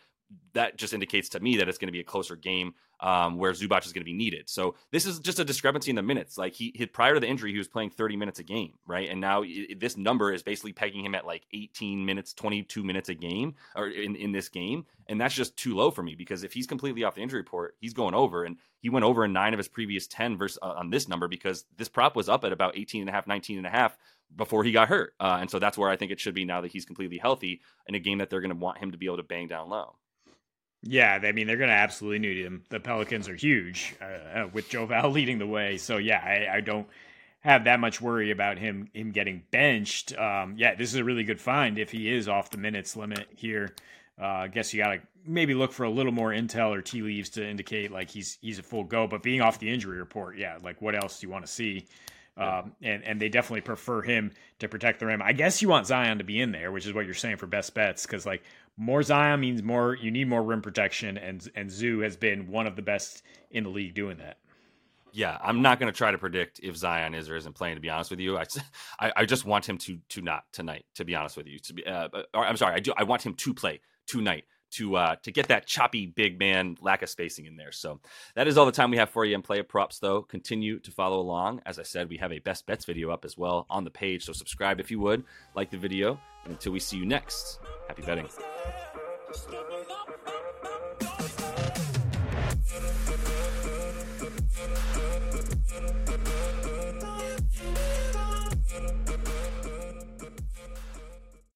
that 0.52 0.76
just 0.76 0.92
indicates 0.92 1.28
to 1.30 1.40
me 1.40 1.56
that 1.56 1.68
it's 1.68 1.78
going 1.78 1.88
to 1.88 1.92
be 1.92 2.00
a 2.00 2.04
closer 2.04 2.36
game 2.36 2.74
um, 3.00 3.38
where 3.38 3.52
Zubac 3.52 3.86
is 3.86 3.92
going 3.92 4.02
to 4.02 4.10
be 4.10 4.12
needed. 4.12 4.48
So 4.48 4.74
this 4.90 5.06
is 5.06 5.18
just 5.20 5.38
a 5.38 5.44
discrepancy 5.44 5.90
in 5.90 5.96
the 5.96 6.02
minutes. 6.02 6.36
Like 6.36 6.54
he, 6.54 6.72
he 6.74 6.86
prior 6.86 7.14
to 7.14 7.20
the 7.20 7.26
injury, 7.26 7.52
he 7.52 7.58
was 7.58 7.68
playing 7.68 7.90
30 7.90 8.16
minutes 8.16 8.38
a 8.38 8.42
game, 8.42 8.74
right? 8.86 9.08
And 9.08 9.20
now 9.20 9.42
it, 9.44 9.80
this 9.80 9.96
number 9.96 10.32
is 10.32 10.42
basically 10.42 10.72
pegging 10.72 11.04
him 11.04 11.14
at 11.14 11.26
like 11.26 11.46
18 11.52 12.04
minutes, 12.04 12.34
22 12.34 12.84
minutes 12.84 13.08
a 13.08 13.14
game, 13.14 13.54
or 13.74 13.88
in, 13.88 14.16
in 14.16 14.32
this 14.32 14.48
game, 14.48 14.84
and 15.08 15.20
that's 15.20 15.34
just 15.34 15.56
too 15.56 15.74
low 15.74 15.90
for 15.90 16.02
me 16.02 16.14
because 16.14 16.44
if 16.44 16.52
he's 16.52 16.66
completely 16.66 17.04
off 17.04 17.14
the 17.14 17.22
injury 17.22 17.40
report, 17.40 17.76
he's 17.80 17.94
going 17.94 18.14
over, 18.14 18.44
and 18.44 18.56
he 18.80 18.90
went 18.90 19.04
over 19.04 19.24
in 19.24 19.32
nine 19.32 19.54
of 19.54 19.58
his 19.58 19.68
previous 19.68 20.06
10 20.06 20.36
versus 20.36 20.58
uh, 20.62 20.74
on 20.76 20.90
this 20.90 21.08
number 21.08 21.26
because 21.26 21.64
this 21.76 21.88
prop 21.88 22.14
was 22.14 22.28
up 22.28 22.44
at 22.44 22.52
about 22.52 22.76
18 22.76 23.02
and 23.02 23.10
a 23.10 23.12
half, 23.12 23.26
19 23.26 23.58
and 23.58 23.66
a 23.66 23.70
half 23.70 23.96
before 24.36 24.62
he 24.62 24.72
got 24.72 24.88
hurt, 24.88 25.14
uh, 25.20 25.38
and 25.40 25.50
so 25.50 25.58
that's 25.58 25.78
where 25.78 25.90
I 25.90 25.96
think 25.96 26.12
it 26.12 26.20
should 26.20 26.34
be 26.34 26.44
now 26.44 26.60
that 26.60 26.70
he's 26.70 26.84
completely 26.84 27.18
healthy 27.18 27.60
in 27.86 27.94
a 27.94 27.98
game 27.98 28.18
that 28.18 28.30
they're 28.30 28.40
going 28.40 28.52
to 28.52 28.56
want 28.56 28.78
him 28.78 28.92
to 28.92 28.98
be 28.98 29.06
able 29.06 29.16
to 29.16 29.22
bang 29.22 29.48
down 29.48 29.68
low. 29.68 29.96
Yeah, 30.82 31.18
I 31.22 31.32
mean 31.32 31.46
they're 31.46 31.56
going 31.56 31.70
to 31.70 31.74
absolutely 31.74 32.20
need 32.20 32.42
him. 32.44 32.64
The 32.70 32.80
Pelicans 32.80 33.28
are 33.28 33.34
huge 33.34 33.94
uh, 34.00 34.04
uh 34.04 34.48
with 34.52 34.68
Joval 34.68 35.10
leading 35.12 35.38
the 35.38 35.46
way, 35.46 35.76
so 35.76 35.98
yeah, 35.98 36.20
I, 36.24 36.56
I, 36.56 36.60
don't 36.60 36.86
have 37.40 37.64
that 37.64 37.80
much 37.80 38.00
worry 38.00 38.30
about 38.30 38.58
him 38.58 38.88
him 38.94 39.10
getting 39.10 39.42
benched. 39.50 40.16
Um, 40.18 40.54
yeah, 40.56 40.74
this 40.74 40.88
is 40.88 40.96
a 40.96 41.04
really 41.04 41.24
good 41.24 41.40
find 41.40 41.78
if 41.78 41.90
he 41.90 42.10
is 42.10 42.28
off 42.28 42.50
the 42.50 42.58
minutes 42.58 42.96
limit 42.96 43.28
here. 43.36 43.74
Uh, 44.20 44.26
I 44.26 44.48
guess 44.48 44.72
you 44.72 44.82
got 44.82 44.92
to 44.92 45.00
maybe 45.26 45.54
look 45.54 45.72
for 45.72 45.84
a 45.84 45.90
little 45.90 46.12
more 46.12 46.30
intel 46.30 46.70
or 46.70 46.82
tea 46.82 47.02
leaves 47.02 47.30
to 47.30 47.46
indicate 47.46 47.90
like 47.90 48.10
he's 48.10 48.38
he's 48.40 48.58
a 48.58 48.62
full 48.62 48.84
go. 48.84 49.06
But 49.06 49.22
being 49.22 49.40
off 49.42 49.58
the 49.58 49.70
injury 49.70 49.98
report, 49.98 50.38
yeah, 50.38 50.58
like 50.62 50.80
what 50.80 50.94
else 50.94 51.20
do 51.20 51.26
you 51.26 51.32
want 51.32 51.44
to 51.44 51.52
see? 51.52 51.86
Um, 52.40 52.72
and 52.80 53.04
and 53.04 53.20
they 53.20 53.28
definitely 53.28 53.60
prefer 53.60 54.00
him 54.00 54.32
to 54.60 54.68
protect 54.68 55.00
the 55.00 55.06
rim. 55.06 55.20
I 55.20 55.34
guess 55.34 55.60
you 55.60 55.68
want 55.68 55.86
Zion 55.86 56.18
to 56.18 56.24
be 56.24 56.40
in 56.40 56.52
there, 56.52 56.72
which 56.72 56.86
is 56.86 56.94
what 56.94 57.04
you're 57.04 57.12
saying 57.12 57.36
for 57.36 57.46
best 57.46 57.74
bets, 57.74 58.06
because 58.06 58.24
like 58.24 58.42
more 58.78 59.02
Zion 59.02 59.40
means 59.40 59.62
more. 59.62 59.94
You 59.94 60.10
need 60.10 60.26
more 60.26 60.42
rim 60.42 60.62
protection, 60.62 61.18
and 61.18 61.46
and 61.54 61.70
Zoo 61.70 62.00
has 62.00 62.16
been 62.16 62.50
one 62.50 62.66
of 62.66 62.76
the 62.76 62.82
best 62.82 63.22
in 63.50 63.64
the 63.64 63.70
league 63.70 63.94
doing 63.94 64.16
that. 64.18 64.38
Yeah, 65.12 65.36
I'm 65.42 65.60
not 65.60 65.78
going 65.80 65.92
to 65.92 65.96
try 65.96 66.12
to 66.12 66.18
predict 66.18 66.60
if 66.62 66.76
Zion 66.76 67.14
is 67.14 67.28
or 67.28 67.36
isn't 67.36 67.54
playing. 67.54 67.74
To 67.74 67.80
be 67.80 67.90
honest 67.90 68.10
with 68.10 68.20
you, 68.20 68.38
I, 68.38 68.44
I, 69.00 69.12
I 69.16 69.24
just 69.26 69.44
want 69.44 69.68
him 69.68 69.76
to 69.78 69.98
to 70.10 70.22
not 70.22 70.44
tonight. 70.52 70.86
To 70.94 71.04
be 71.04 71.14
honest 71.14 71.36
with 71.36 71.46
you, 71.46 71.58
to 71.58 71.74
be, 71.74 71.84
uh, 71.84 72.08
or, 72.32 72.46
I'm 72.46 72.56
sorry, 72.56 72.74
I 72.74 72.80
do. 72.80 72.94
I 72.96 73.02
want 73.02 73.20
him 73.24 73.34
to 73.34 73.52
play 73.52 73.80
tonight 74.06 74.44
to 74.72 74.96
uh, 74.96 75.16
to 75.22 75.30
get 75.30 75.48
that 75.48 75.66
choppy 75.66 76.06
big 76.06 76.38
man 76.38 76.76
lack 76.80 77.02
of 77.02 77.08
spacing 77.08 77.46
in 77.46 77.56
there. 77.56 77.72
So 77.72 78.00
that 78.34 78.46
is 78.46 78.56
all 78.58 78.66
the 78.66 78.72
time 78.72 78.90
we 78.90 78.96
have 78.96 79.10
for 79.10 79.24
you 79.24 79.34
in 79.34 79.42
play 79.42 79.62
props. 79.62 79.98
Though 79.98 80.22
continue 80.22 80.78
to 80.80 80.90
follow 80.90 81.20
along. 81.20 81.62
As 81.66 81.78
I 81.78 81.82
said, 81.82 82.08
we 82.08 82.16
have 82.18 82.32
a 82.32 82.38
best 82.38 82.66
bets 82.66 82.84
video 82.84 83.10
up 83.10 83.24
as 83.24 83.36
well 83.36 83.66
on 83.70 83.84
the 83.84 83.90
page. 83.90 84.24
So 84.24 84.32
subscribe 84.32 84.80
if 84.80 84.90
you 84.90 85.00
would, 85.00 85.24
like 85.54 85.70
the 85.70 85.78
video. 85.78 86.18
And 86.44 86.52
until 86.52 86.72
we 86.72 86.80
see 86.80 86.96
you 86.96 87.06
next, 87.06 87.60
happy 87.88 88.02
betting. 88.02 88.28